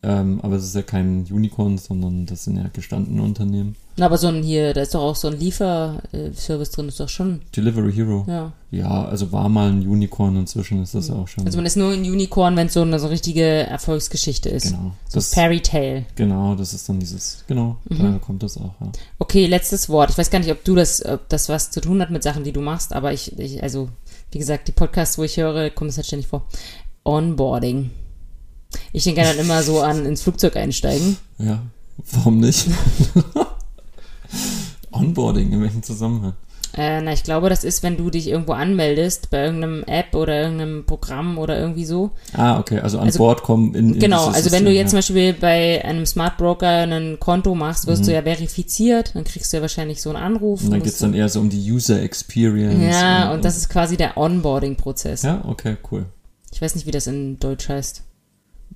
[0.02, 3.76] Ähm, aber es ist ja kein Unicorn, sondern das sind ja gestandene Unternehmen.
[4.00, 7.10] Na, aber so ein hier, da ist doch auch so ein Lieferservice drin, ist doch
[7.10, 7.42] schon.
[7.54, 8.26] Delivery Hero.
[8.30, 8.54] Ja.
[8.72, 11.46] Ja, also war mal ein Unicorn, inzwischen ist das ja auch schon.
[11.46, 14.68] Also man ist nur ein Unicorn, wenn es so eine so richtige Erfolgsgeschichte ist.
[14.68, 14.94] Genau.
[15.10, 16.06] So das, Fairy Tale.
[16.16, 17.98] Genau, das ist dann dieses, genau, mhm.
[17.98, 18.90] daher kommt das auch, ja.
[19.18, 20.12] Okay, letztes Wort.
[20.12, 22.46] Ich weiß gar nicht, ob du das, ob das was zu tun hat mit Sachen,
[22.46, 23.90] die du machst, aber ich, ich also,
[24.32, 26.46] wie gesagt, die Podcasts, wo ich höre, kommt es halt ständig vor.
[27.04, 27.90] Onboarding.
[28.94, 31.18] Ich denke dann immer so an ins Flugzeug einsteigen.
[31.38, 31.64] Ja,
[32.14, 32.68] warum nicht?
[34.92, 36.34] Onboarding, in welchem Zusammenhang?
[36.78, 40.40] Äh, na, ich glaube, das ist, wenn du dich irgendwo anmeldest, bei irgendeinem App oder
[40.40, 42.12] irgendeinem Programm oder irgendwie so.
[42.34, 45.02] Ah, okay, also an also, Bord kommen in, in Genau, also wenn du jetzt ja.
[45.02, 48.08] zum Beispiel bei einem Smart Broker ein Konto machst, wirst mhm.
[48.08, 50.64] du ja verifiziert, dann kriegst du ja wahrscheinlich so einen Anruf.
[50.64, 52.96] Und dann geht es dann eher so um die User Experience.
[52.96, 55.24] Ja, und, und das ist quasi der Onboarding-Prozess.
[55.24, 56.06] Ja, okay, cool.
[56.54, 58.04] Ich weiß nicht, wie das in Deutsch heißt.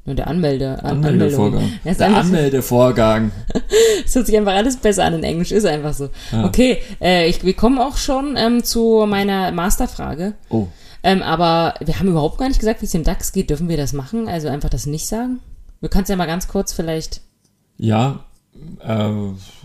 [0.06, 1.72] Nur der Anmelde, An Anmeldevorgang.
[1.86, 3.32] Der Anmeldevorgang.
[4.06, 6.10] Es hört sich einfach alles besser an in Englisch, ist einfach so.
[6.32, 6.46] Ja.
[6.46, 10.34] Okay, äh, ich, wir kommen auch schon ähm, zu meiner Masterfrage.
[10.50, 10.68] Oh.
[11.04, 13.50] Ähm, aber wir haben überhaupt gar nicht gesagt, wie es dem DAX geht.
[13.50, 14.28] Dürfen wir das machen?
[14.28, 15.39] Also einfach das nicht sagen?
[15.82, 17.22] Du kannst ja mal ganz kurz vielleicht.
[17.78, 18.26] Ja,
[18.80, 19.12] äh,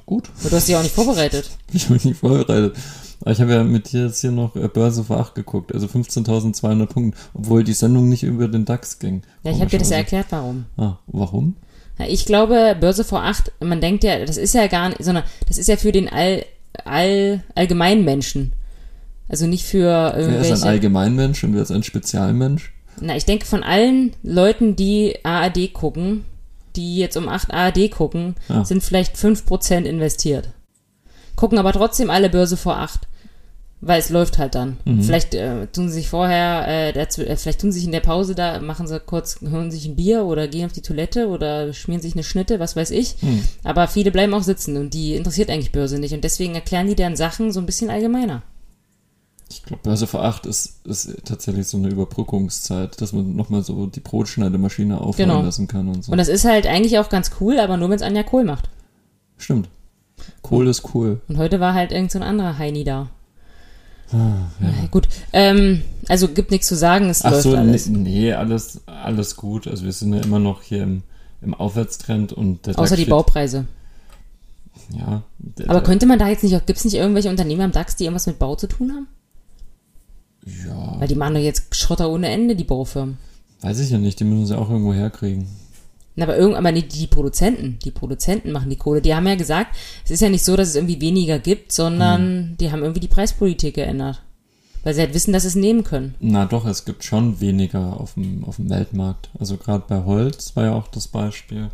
[0.07, 0.31] gut.
[0.43, 1.51] Du hast dich auch nicht vorbereitet.
[1.72, 2.76] Ich bin nicht vorbereitet.
[3.20, 5.86] Aber ich habe ja mit dir jetzt hier noch äh, Börse vor 8 geguckt, also
[5.86, 9.22] 15.200 Punkte, obwohl die Sendung nicht über den DAX ging.
[9.42, 10.66] Ja, ich habe dir das ja erklärt, warum.
[10.76, 11.56] Ah, warum?
[12.06, 15.58] Ich glaube, Börse vor 8, man denkt ja, das ist ja gar nicht, sondern das
[15.58, 16.44] ist ja für den All,
[16.84, 18.52] All, Allgemeinmenschen.
[19.28, 20.44] Also nicht für irgendwelche...
[20.44, 22.72] Wer ist ein Allgemeinmensch und wer ist ein Spezialmensch?
[23.00, 26.24] Na, ich denke von allen Leuten, die ARD gucken,
[26.76, 28.64] die jetzt um 8 ARD gucken, ja.
[28.64, 30.50] sind vielleicht 5% investiert
[31.39, 33.07] gucken aber trotzdem alle Börse vor acht.
[33.80, 34.76] Weil es läuft halt dann.
[34.84, 35.05] Mhm.
[35.05, 38.01] Vielleicht äh, tun sie sich vorher, äh, dazu, äh, vielleicht tun sie sich in der
[38.01, 41.72] Pause da, machen sie kurz, hören sich ein Bier oder gehen auf die Toilette oder
[41.72, 43.22] schmieren sich eine Schnitte, was weiß ich.
[43.22, 43.45] Mhm.
[43.62, 46.12] Aber viele bleiben auch sitzen und die interessiert eigentlich Börse nicht.
[46.12, 48.43] Und deswegen erklären die dann Sachen so ein bisschen allgemeiner.
[49.49, 53.86] Ich glaube, Börse vor acht ist, ist tatsächlich so eine Überbrückungszeit, dass man nochmal so
[53.86, 55.43] die Brotschneidemaschine aufhören genau.
[55.43, 56.11] lassen kann und so.
[56.11, 58.68] Und das ist halt eigentlich auch ganz cool, aber nur wenn es Anja Kohl macht.
[59.36, 59.68] Stimmt.
[60.51, 61.20] Cool ist cool.
[61.29, 63.09] Und heute war halt irgend so ein anderer Heini da.
[64.11, 64.16] Ah,
[64.61, 64.72] ja.
[64.81, 65.07] Na gut.
[65.35, 67.89] Ähm, also gibt nichts zu sagen, es Ach läuft so, alles.
[67.89, 69.66] nee, alles, alles gut.
[69.68, 71.03] Also wir sind ja immer noch hier im,
[71.43, 73.66] im Aufwärtstrend und der Außer DAX die steht- Baupreise.
[74.97, 75.22] Ja.
[75.39, 78.05] Der, Aber könnte man da jetzt nicht, gibt es nicht irgendwelche Unternehmer im DAX, die
[78.05, 79.07] irgendwas mit Bau zu tun haben?
[80.66, 83.18] ja, Weil die machen doch jetzt Schotter ohne Ende, die Baufirmen.
[83.61, 85.47] weiß ich ja nicht, die müssen sie auch irgendwo herkriegen.
[86.20, 87.78] Aber irgend, aber nicht die Produzenten.
[87.84, 89.00] Die Produzenten machen die Kohle.
[89.00, 92.56] Die haben ja gesagt, es ist ja nicht so, dass es irgendwie weniger gibt, sondern
[92.58, 94.22] die haben irgendwie die Preispolitik geändert.
[94.84, 96.14] Weil sie halt wissen, dass sie es nehmen können.
[96.20, 99.28] Na doch, es gibt schon weniger auf dem, auf dem Weltmarkt.
[99.38, 101.68] Also gerade bei Holz war ja auch das Beispiel,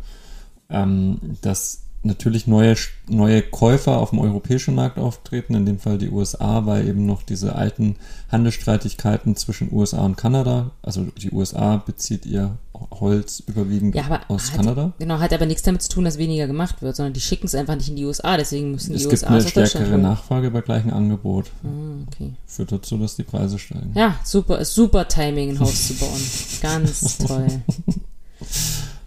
[0.69, 2.75] ähm, dass natürlich neue,
[3.09, 7.23] neue Käufer auf dem europäischen Markt auftreten, in dem Fall die USA, weil eben noch
[7.23, 7.95] diese alten
[8.31, 12.57] Handelsstreitigkeiten zwischen USA und Kanada, also die USA bezieht ihr
[12.91, 14.93] Holz überwiegend Ja, aber aus hat, Kanada.
[14.99, 17.55] Genau, hat aber nichts damit zu tun, dass weniger gemacht wird, sondern die schicken es
[17.55, 19.85] einfach nicht in die USA, deswegen müssen die Es gibt USA eine es aus Deutschland
[19.87, 19.97] stärkere.
[19.97, 21.51] Nachfrage bei gleichem Angebot.
[21.63, 21.67] Ah,
[22.07, 22.33] okay.
[22.45, 23.91] Führt dazu, dass die Preise steigen.
[23.95, 26.21] Ja, super, super Timing, ein Haus zu bauen.
[26.61, 27.47] Ganz toll.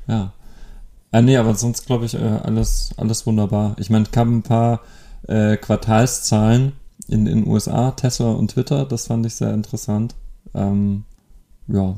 [0.06, 0.32] Ja.
[1.10, 3.76] Ah, nee, aber sonst glaube ich, äh, alles, alles wunderbar.
[3.78, 4.80] Ich meine, es kamen ein paar
[5.26, 6.72] äh, Quartalszahlen
[7.08, 10.14] in den USA, Tesla und Twitter, das fand ich sehr interessant.
[10.54, 11.04] Ähm,
[11.66, 11.96] ja,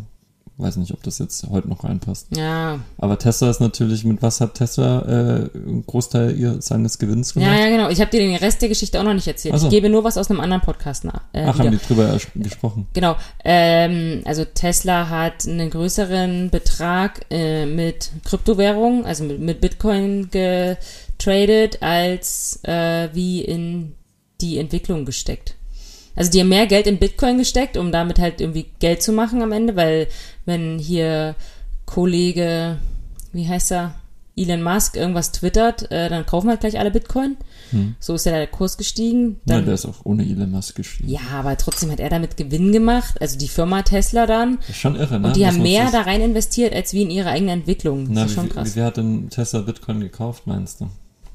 [0.61, 2.29] weiß nicht, ob das jetzt heute noch reinpasst.
[2.37, 7.35] Ja, Aber Tesla ist natürlich, mit was hat Tesla äh, einen Großteil ihr, seines Gewinns
[7.35, 7.51] gemacht?
[7.51, 7.89] ja, ja, genau.
[7.89, 9.59] Ich habe dir den Rest der Geschichte auch noch nicht erzählt.
[9.59, 9.67] So.
[9.67, 11.23] Ich gebe nur was aus einem anderen Podcast nach.
[11.33, 11.65] Äh, Ach, wieder.
[11.65, 12.87] haben die drüber gesprochen?
[12.93, 13.17] Genau.
[13.45, 21.83] Ähm, also Tesla hat einen größeren Betrag äh, mit Kryptowährungen, also mit, mit Bitcoin getradet,
[21.83, 23.95] als äh, wie in
[24.41, 25.55] die Entwicklung gesteckt.
[26.17, 29.43] Also die haben mehr Geld in Bitcoin gesteckt, um damit halt irgendwie Geld zu machen
[29.43, 30.09] am Ende, weil
[30.51, 31.35] wenn hier
[31.87, 32.79] Kollege,
[33.33, 33.95] wie heißt er,
[34.37, 37.37] Elon Musk irgendwas twittert, äh, dann kaufen halt gleich alle Bitcoin.
[37.71, 37.97] Hm.
[37.99, 39.41] So ist ja der Kurs gestiegen.
[39.45, 41.11] Ja, Dann, der ist auch ohne Elon Musk geschrieben.
[41.11, 44.57] ja, aber trotzdem hat er damit Gewinn gemacht, also die Firma Tesla dann.
[44.61, 45.27] Das ist schon irre, ne?
[45.27, 48.07] Und die Muss haben mehr da rein investiert, als wie in ihre eigene Entwicklung.
[48.07, 48.77] Das Na, ist schon wie, krass.
[48.77, 50.89] wie hat denn Tesla Bitcoin gekauft, meinst du?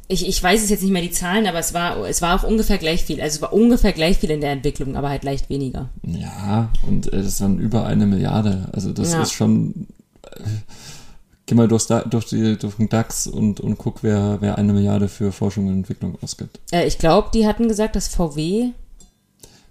[0.07, 2.47] Ich, ich weiß es jetzt nicht mehr die Zahlen, aber es war, es war auch
[2.47, 3.21] ungefähr gleich viel.
[3.21, 5.89] Also es war ungefähr gleich viel in der Entwicklung, aber halt leicht weniger.
[6.03, 8.69] Ja, und äh, das waren über eine Milliarde.
[8.71, 9.21] Also das Ja.
[9.23, 9.87] ist schon.
[10.31, 10.41] Äh,
[11.47, 15.07] geh mal durchs, durch, die, durch den DAX und, und guck, wer, wer eine Milliarde
[15.07, 16.59] für Forschung und Entwicklung ausgibt.
[16.71, 18.69] Äh, ich glaube, die hatten gesagt, dass VW.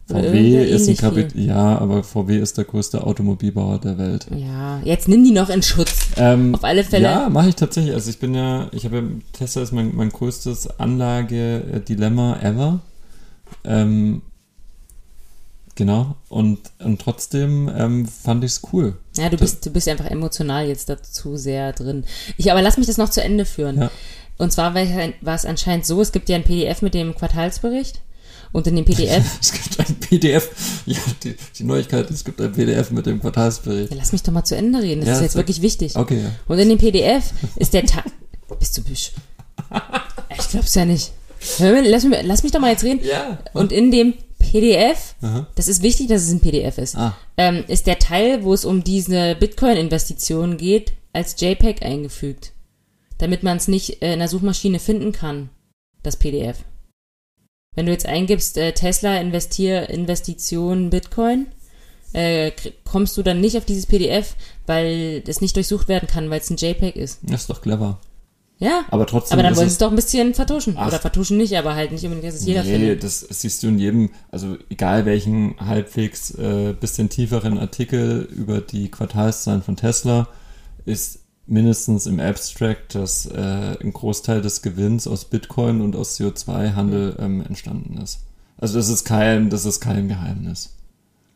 [0.07, 4.27] VW irgendwer ist ein Kapit ja, aber VW ist der größte Automobilbauer der Welt.
[4.37, 6.09] Ja, jetzt nimm die noch in Schutz.
[6.17, 7.05] Ähm, Auf alle Fälle.
[7.05, 7.95] Ja, mache ich tatsächlich.
[7.95, 9.03] Also ich bin ja, ich habe ja,
[9.33, 12.81] Tesla ist mein, mein größtes Anlage-Dilemma ever.
[13.65, 14.21] Ähm,
[15.75, 16.17] genau.
[16.29, 18.97] Und, und trotzdem ähm, fand ich es cool.
[19.17, 22.05] Ja, du bist, du bist einfach emotional jetzt dazu sehr drin.
[22.37, 23.81] Ich, aber lass mich das noch zu Ende führen.
[23.81, 23.91] Ja.
[24.37, 24.85] Und zwar war
[25.23, 28.03] war es anscheinend so, es gibt ja ein PDF mit dem Quartalsbericht.
[28.55, 30.49] Und in dem PDF, Es gibt ein PDF.
[30.87, 33.91] Ja, die, die Neuigkeit, es gibt ein PDF mit dem Quartalsbericht.
[33.91, 35.97] ja, lass mich doch mal zu Ende reden, das Ja, ist jetzt wirklich wichtig.
[35.97, 36.31] Okay, ja.
[36.47, 38.05] Und in dem PDF ist der Tag.
[38.59, 39.11] Bist du büsch?
[40.39, 41.13] Ich glaub's ja nicht.
[41.59, 43.01] Hör mir, lass, mich, lass mich doch mal jetzt reden.
[43.05, 43.39] Ja.
[43.53, 45.47] Und in dem PDF, Aha.
[45.57, 47.17] das ist wichtig, dass es ein PDF ist, Ah.
[47.37, 52.53] ähm, ist der Teil, wo es um diese Bitcoin-Investition geht, als JPEG eingefügt.
[53.19, 55.51] Damit man es nicht äh, in der Suchmaschine finden kann,
[56.03, 56.59] das PDF.
[57.75, 61.47] Wenn du jetzt eingibst, äh, Tesla investier Investition Bitcoin,
[62.13, 62.53] äh,
[62.85, 66.51] kommst du dann nicht auf dieses PDF, weil es nicht durchsucht werden kann, weil es
[66.51, 67.19] ein JPEG ist.
[67.23, 67.99] Das ist doch clever.
[68.59, 70.75] Ja, Aber trotzdem aber dann wollen sie es doch ein bisschen vertuschen.
[70.79, 70.87] Ach.
[70.87, 73.03] Oder vertuschen nicht, aber halt nicht unbedingt, dass es jeder nee, findet.
[73.03, 78.91] das siehst du in jedem, also egal welchen halbwegs äh, bisschen tieferen Artikel über die
[78.91, 80.29] Quartalszahlen von Tesla,
[80.87, 87.17] ist mindestens im Abstract, dass äh, ein Großteil des Gewinns aus Bitcoin und aus CO2-Handel
[87.19, 88.21] ähm, entstanden ist.
[88.57, 90.75] Also das ist kein, das ist kein Geheimnis.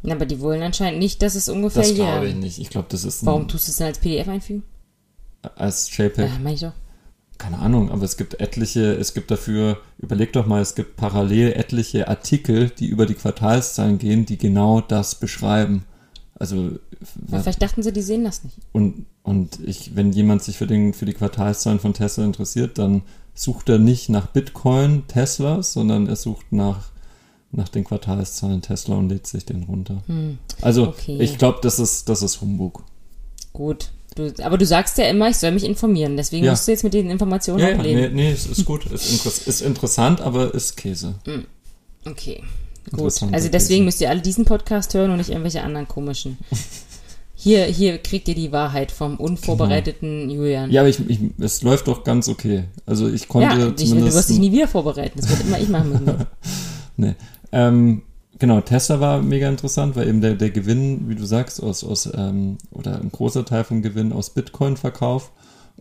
[0.08, 2.58] Aber die wollen anscheinend nicht, dass es ungefähr Das glaube ich nicht.
[2.58, 4.62] Ich glaube, das ist ein, Warum tust du es dann als PDF einfügen?
[5.56, 6.26] als JPEG.
[6.30, 6.72] Ja, meine ich doch.
[7.38, 11.52] keine Ahnung, aber es gibt etliche, es gibt dafür, überleg doch mal, es gibt parallel
[11.52, 15.84] etliche Artikel, die über die Quartalszahlen gehen, die genau das beschreiben.
[16.34, 16.78] Also,
[17.30, 18.56] Ja, vielleicht dachten sie, die sehen das nicht.
[18.72, 23.02] und, und ich, wenn jemand sich für, den, für die Quartalszahlen von Tesla interessiert, dann
[23.34, 26.90] sucht er nicht nach Bitcoin Teslas, sondern er sucht nach,
[27.52, 30.02] nach den Quartalszahlen Tesla und lädt sich den runter.
[30.60, 30.88] Also, Hm.
[30.88, 31.18] okay.
[31.20, 32.82] ich glaube, das ist, das ist Humbug.
[33.52, 33.90] Gut.
[34.16, 36.16] Du, aber du sagst ja immer, ich soll mich informieren.
[36.16, 36.50] Deswegen Ja.
[36.52, 38.00] musst du jetzt mit den Informationen Ja, auch ja, leben.
[38.16, 41.14] nee, nee, es ist gut, ist, interess ist interessant, aber ist Käse.
[42.04, 42.42] Okay.
[42.90, 43.22] Gut.
[43.32, 43.84] Also deswegen These.
[43.84, 46.38] müsst ihr alle diesen Podcast hören und nicht irgendwelche anderen komischen.
[47.40, 50.72] Hier, hier kriegt ihr die Wahrheit vom unvorbereiteten Julian.
[50.72, 52.64] Ja, aber ich, ich, es läuft doch ganz okay.
[52.84, 55.20] Also ich konnte Ja, ich, du wirst dich nie wieder vorbereiten.
[55.20, 56.26] Das wird immer ich machen müssen.
[56.96, 57.14] nee.
[57.52, 58.02] ähm,
[58.40, 62.10] genau, Tesla war mega interessant, weil eben der, der Gewinn, wie du sagst, aus, aus
[62.12, 65.30] ähm, oder ein großer Teil vom Gewinn aus Bitcoin-Verkauf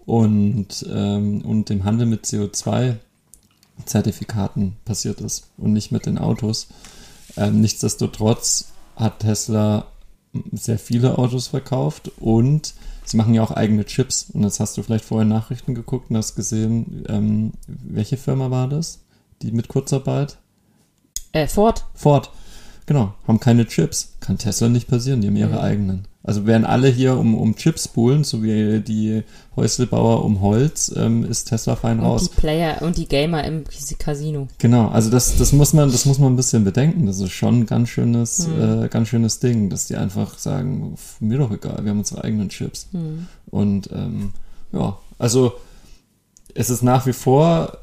[0.05, 6.67] und, ähm, und dem Handel mit CO2-Zertifikaten passiert ist und nicht mit den Autos.
[7.35, 9.87] Ähm, nichtsdestotrotz hat Tesla
[10.51, 12.73] sehr viele Autos verkauft und
[13.05, 14.29] sie machen ja auch eigene Chips.
[14.33, 18.67] Und jetzt hast du vielleicht vorher Nachrichten geguckt und hast gesehen, ähm, welche Firma war
[18.67, 18.99] das?
[19.41, 20.37] Die mit Kurzarbeit?
[21.31, 21.85] Äh, Ford.
[21.93, 22.31] Ford.
[22.85, 24.13] Genau, haben keine Chips.
[24.19, 25.57] Kann Tesla nicht passieren, die haben ihre Mhm.
[25.57, 26.07] eigenen.
[26.27, 29.23] Also wären alle hier um, um Chips buhlen, so wie die
[29.55, 32.29] Häuslebauer um Holz, ähm, ist Tesla fein Und raus.
[32.29, 33.63] die Player und die Gamer im
[33.97, 34.49] Casino.
[34.57, 37.05] Genau, also das, das muss man, das muss man ein bisschen bedenken.
[37.05, 38.83] Das ist schon ein ganz schönes, Hm.
[38.83, 42.23] äh, ganz schönes Ding, dass die einfach sagen, "Pf, mir doch egal, wir haben unsere
[42.25, 42.87] eigenen Chips.
[42.91, 43.27] Hm.
[43.49, 44.33] Und ähm,
[44.73, 45.53] ja, also
[46.53, 47.77] es ist nach wie vor,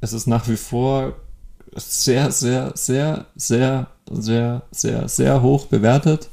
[0.00, 1.12] es ist nach wie vor
[1.76, 6.30] sehr, sehr, sehr, sehr, sehr, sehr, sehr hoch bewertet.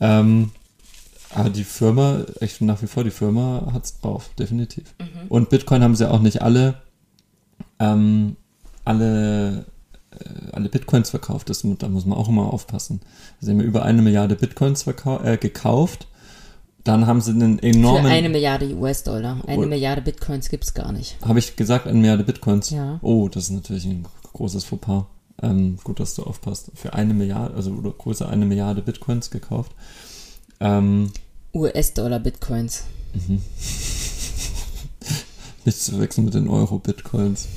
[0.00, 0.50] Ähm,
[1.36, 4.94] aber die Firma, ich finde nach wie vor, die Firma hat's drauf, definitiv.
[4.98, 5.28] Mhm.
[5.28, 6.82] Und Bitcoin haben sie auch nicht alle,
[7.78, 8.36] ähm,
[8.84, 9.66] alle,
[10.10, 11.50] äh, alle Bitcoins verkauft.
[11.50, 13.00] Das, da muss man auch immer aufpassen.
[13.40, 16.08] Sie haben über eine Milliarde Bitcoins äh, gekauft.
[16.84, 18.06] Dann haben sie einen Für enormen.
[18.06, 19.42] eine Milliarde US-Dollar.
[19.46, 19.66] Eine Oh.
[19.66, 21.16] Milliarde Bitcoins gibt's gar nicht.
[21.24, 22.70] Habe ich gesagt, eine Milliarde Bitcoins?
[22.70, 22.98] Ja.
[23.02, 25.06] Oh, das ist natürlich ein großes Fauxpas.
[25.42, 26.70] Ähm, gut, dass du aufpasst.
[26.74, 29.72] Für eine Milliarde, also oder größer eine Milliarde Bitcoins gekauft.
[30.60, 31.10] Ähm,
[31.56, 32.84] US-Dollar Bitcoins.
[35.64, 37.48] nicht zu verwechseln mit den Euro-Bitcoins.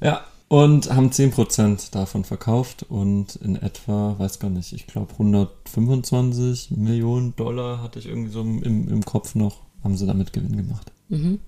[0.00, 6.72] Ja, und haben 10% davon verkauft und in etwa, weiß gar nicht, ich glaube 125
[6.72, 10.92] Millionen Dollar hatte ich irgendwie so im, im Kopf noch, haben sie damit Gewinn gemacht.
[11.08, 11.40] Mhm.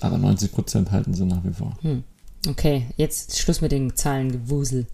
[0.00, 1.78] Aber 90% halten sie nach wie vor.
[2.48, 4.86] Okay, jetzt Schluss mit den Zahlengewusel.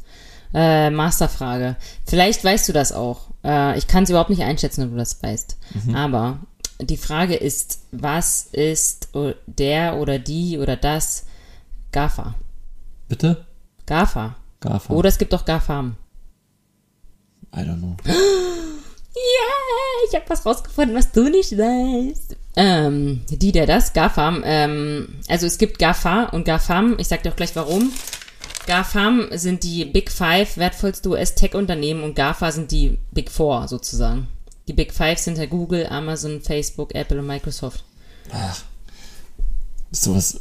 [0.55, 1.77] Äh, Masterfrage.
[2.05, 3.29] Vielleicht weißt du das auch.
[3.45, 5.57] Äh, ich kann es überhaupt nicht einschätzen, ob du das weißt.
[5.95, 6.41] Aber
[6.81, 9.09] die Frage ist, was ist
[9.47, 11.27] der oder die oder das
[11.93, 12.35] GAFA?
[13.09, 13.45] Bitte?
[13.87, 14.37] GAFA.
[14.61, 14.95] GAFA.
[14.95, 15.97] Oder es gibt auch GAFAM.
[17.55, 17.97] I don't know.
[19.15, 22.35] Yeah, ich habe was rausgefunden, was du nicht weißt.
[22.57, 24.43] Ähm, die, der, das, GAFAM.
[24.45, 26.97] Ähm, also es gibt GAFA und GAFAM.
[26.99, 27.93] Ich sag dir auch gleich warum.
[28.67, 34.29] GAFAM sind die Big Five wertvollste US-Tech-Unternehmen und GAFA sind die Big Four sozusagen.
[34.69, 37.85] Die Big Five sind ja Google, Amazon, Facebook, Apple und Microsoft.
[38.31, 38.63] Ach,
[39.91, 40.41] sowas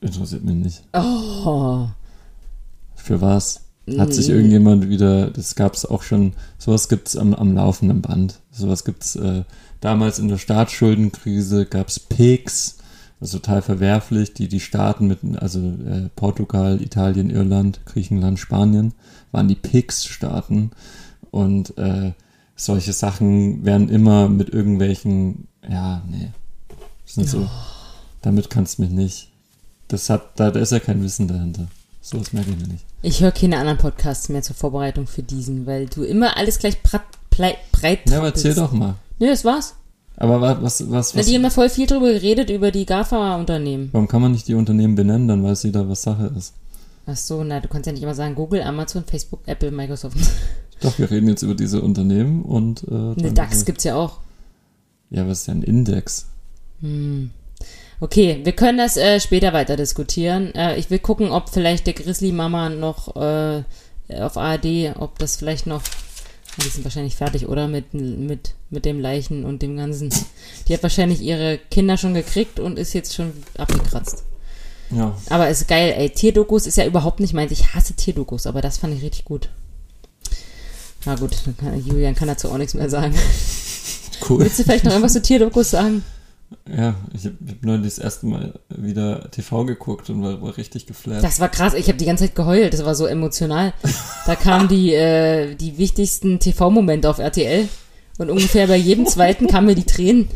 [0.00, 0.82] interessiert mich nicht.
[0.92, 1.88] Oh,
[2.94, 3.60] Für was?
[3.98, 8.38] Hat sich irgendjemand wieder, das gab es auch schon, sowas gibt's am, am laufenden Band.
[8.52, 9.42] Sowas gibt's äh,
[9.80, 12.76] damals in der Staatsschuldenkrise gab's PIGS,
[13.22, 18.94] das ist total verwerflich, die die Staaten mit, also äh, Portugal, Italien, Irland, Griechenland, Spanien,
[19.30, 20.72] waren die PIGS-Staaten
[21.30, 22.14] und äh,
[22.56, 26.32] solche Sachen werden immer mit irgendwelchen, ja, nee,
[27.06, 27.48] sind so,
[28.22, 29.30] damit kannst du mich nicht,
[29.86, 31.68] das hat, da, da ist ja kein Wissen dahinter.
[32.00, 32.84] Sowas merke ich mir nicht.
[33.02, 36.82] ich höre keine anderen Podcasts mehr zur Vorbereitung für diesen, weil du immer alles gleich
[36.82, 37.02] breit,
[37.70, 38.96] breit, Ja, aber erzähl doch mal.
[39.20, 39.76] Nee, das war's.
[40.22, 42.86] Aber wa- was, was, Na, was, die haben ja voll viel drüber geredet, über die
[42.86, 43.88] GAFA-Unternehmen.
[43.92, 46.54] warum kann man nicht die Unternehmen benennen, dann weiß jeder, was Sache ist.
[47.06, 50.16] Ach so, na, du kannst ja nicht immer sagen Google, Amazon, Facebook, Apple, Microsoft.
[50.80, 54.18] Doch, wir reden jetzt über diese Unternehmen und äh, Eine DAX gibt's ja auch.
[55.10, 56.26] Ja, was ist ja ein Index?
[58.00, 60.54] Okay, wir können das äh, später weiter diskutieren.
[60.54, 63.62] Äh, ich will gucken, ob vielleicht der Grizzly Mama noch äh,
[64.20, 65.82] auf ARD, ob das vielleicht noch.
[66.58, 67.66] Die sind wahrscheinlich fertig, oder?
[67.66, 70.10] Mit, mit, mit dem Leichen und dem Ganzen.
[70.68, 74.24] Die hat wahrscheinlich ihre Kinder schon gekriegt und ist jetzt schon abgekratzt.
[74.90, 76.10] Ja, Aber ist geil, ey.
[76.10, 77.52] Tierdokus ist ja überhaupt nicht meins.
[77.52, 79.48] Ich hasse Tierdokus, aber das fand ich richtig gut.
[81.06, 83.14] Na gut, dann kann, Julian kann dazu auch nichts mehr sagen.
[84.28, 84.40] cool.
[84.40, 86.04] Willst du vielleicht noch irgendwas zu Tierdokus sagen?
[86.68, 90.86] Ja, ich habe hab neulich das erste Mal wieder TV geguckt und war, war richtig
[90.86, 91.24] geflasht.
[91.24, 91.74] Das war krass.
[91.74, 92.72] Ich habe die ganze Zeit geheult.
[92.74, 93.72] Das war so emotional.
[94.26, 97.68] Da kamen die, äh, die wichtigsten TV-Momente auf RTL.
[98.18, 100.28] Und ungefähr bei jedem zweiten kamen mir die Tränen.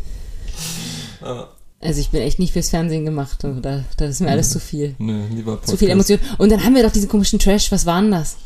[1.79, 3.43] Also ich bin echt nicht fürs Fernsehen gemacht.
[3.45, 4.95] Also Da, das ist mir alles zu viel.
[4.97, 5.69] Ne, lieber Podcast.
[5.71, 6.19] Zu viel Emotion.
[6.37, 7.71] Und dann haben wir doch diesen komischen Trash.
[7.71, 8.37] Was war denn das?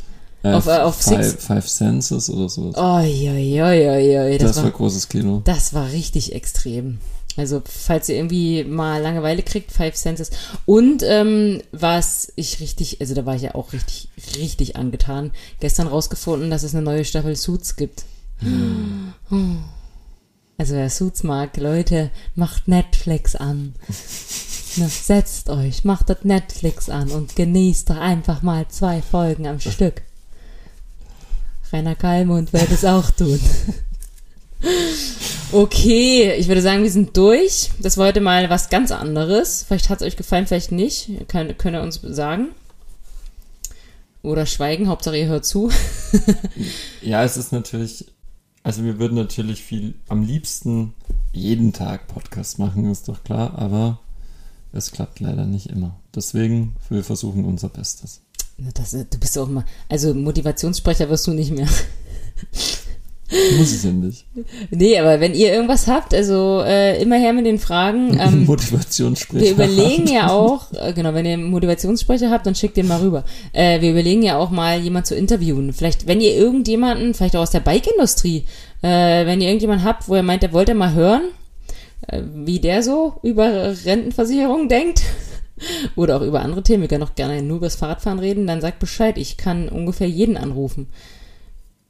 [0.44, 1.46] Äh, auf- äh, auf five, Six.
[1.46, 2.76] five Senses oder sowas.
[2.76, 4.38] Oi, oi, oi, oi, oi.
[4.38, 5.42] das, Das, war war, großes Kino.
[5.46, 6.98] das war richtig extrem.
[7.38, 10.32] Also, falls ihr irgendwie mal Langeweile kriegt, Five Senses.
[10.66, 15.88] Und ähm, was ich richtig, also da war ich ja auch richtig, richtig angetan, gestern
[15.88, 18.06] rausgefunden, dass es eine neue Staffel Suits gibt.
[20.58, 23.74] Also wer Suits mag, Leute, macht Netflix an.
[24.76, 29.60] Na, setzt euch, macht das Netflix an und genießt doch einfach mal zwei Folgen am
[29.60, 30.04] Stück.
[31.74, 33.40] Rainer Kalmund wird es auch tun.
[35.52, 37.72] Okay, ich würde sagen, wir sind durch.
[37.80, 39.64] Das war heute mal was ganz anderes.
[39.68, 41.28] Vielleicht hat es euch gefallen, vielleicht nicht.
[41.28, 42.50] Kann, könnt ihr uns sagen.
[44.24, 45.70] Oder schweigen, Hauptsache ihr hört zu.
[47.02, 48.06] ja, es ist natürlich,
[48.64, 50.94] also wir würden natürlich viel, am liebsten
[51.34, 54.00] jeden Tag Podcast machen, ist doch klar, aber
[54.74, 56.00] es klappt leider nicht immer.
[56.16, 58.22] Deswegen, wir versuchen unser Bestes.
[58.74, 61.68] Das, du bist auch mal, also Motivationssprecher wirst du nicht mehr.
[63.58, 64.26] Muss ich ja nicht.
[64.72, 68.10] Nee, aber wenn ihr irgendwas habt, also äh, immer her mit den Fragen.
[68.22, 69.44] Ähm, Motivationssprecher.
[69.44, 73.00] Wir überlegen ja auch, äh, genau, wenn ihr einen Motivationssprecher habt, dann schickt den mal
[73.00, 73.24] rüber.
[73.52, 75.74] Äh, wir überlegen ja auch mal, jemand zu interviewen.
[75.74, 78.46] Vielleicht, wenn ihr irgendjemanden, vielleicht auch aus der Bike-Industrie,
[78.84, 81.22] äh, wenn ihr irgendjemanden habt, wo ihr meint, der wollt ihr mal hören,
[82.08, 85.02] äh, wie der so über Rentenversicherung denkt.
[85.96, 86.82] Oder auch über andere Themen.
[86.82, 88.46] Wir können auch gerne nur über das Fahrradfahren reden.
[88.46, 89.18] Dann sagt Bescheid.
[89.18, 90.88] Ich kann ungefähr jeden anrufen.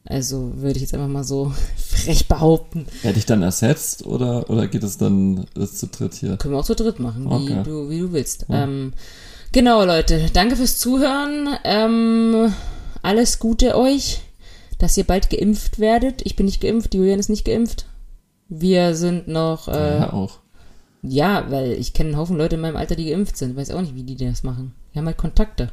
[0.05, 2.87] Also würde ich jetzt einfach mal so frech behaupten.
[3.03, 6.37] Werde ich dann ersetzt oder, oder geht es dann das zu dritt hier?
[6.37, 7.59] Können wir auch zu dritt machen, okay.
[7.59, 8.45] wie, du, wie du willst.
[8.49, 8.63] Ja.
[8.63, 8.93] Ähm,
[9.51, 10.29] genau, Leute.
[10.33, 11.49] Danke fürs Zuhören.
[11.63, 12.53] Ähm,
[13.03, 14.21] alles Gute euch,
[14.79, 16.21] dass ihr bald geimpft werdet.
[16.25, 17.85] Ich bin nicht geimpft, Julian ist nicht geimpft.
[18.49, 19.67] Wir sind noch.
[19.67, 20.39] Äh, ja, auch.
[21.03, 23.51] Ja, weil ich kenne einen Haufen Leute in meinem Alter, die geimpft sind.
[23.51, 24.73] Ich weiß auch nicht, wie die das machen.
[24.91, 25.71] Wir haben halt Kontakte.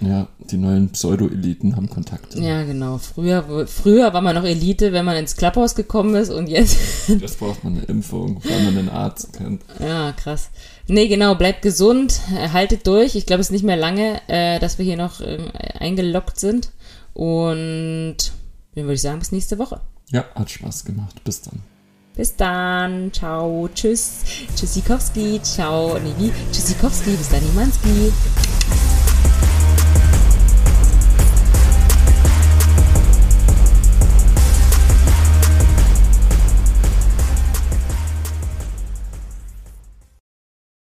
[0.00, 2.40] Ja, die neuen Pseudo-Eliten haben Kontakte.
[2.40, 2.96] Ja, genau.
[2.98, 7.08] Früher, früher war man noch Elite, wenn man ins Klapphaus gekommen ist und jetzt.
[7.08, 9.62] Jetzt braucht man eine Impfung, weil man einen Arzt kennt.
[9.78, 10.50] Ja, krass.
[10.86, 12.20] Nee, genau, bleibt gesund,
[12.52, 13.14] haltet durch.
[13.14, 15.38] Ich glaube, es ist nicht mehr lange, äh, dass wir hier noch äh,
[15.78, 16.70] eingeloggt sind.
[17.12, 18.16] Und
[18.74, 19.80] dann würde ich sagen, bis nächste Woche.
[20.10, 21.22] Ja, hat Spaß gemacht.
[21.24, 21.60] Bis dann.
[22.16, 23.12] Bis dann.
[23.12, 23.68] Ciao.
[23.74, 24.22] Tschüss.
[24.56, 25.40] Tschüssikowski.
[25.42, 25.98] Ciao.
[25.98, 26.32] Nee, wie?
[26.52, 27.10] Tschüssikowski.
[27.10, 28.12] Bis dann, Nimanski.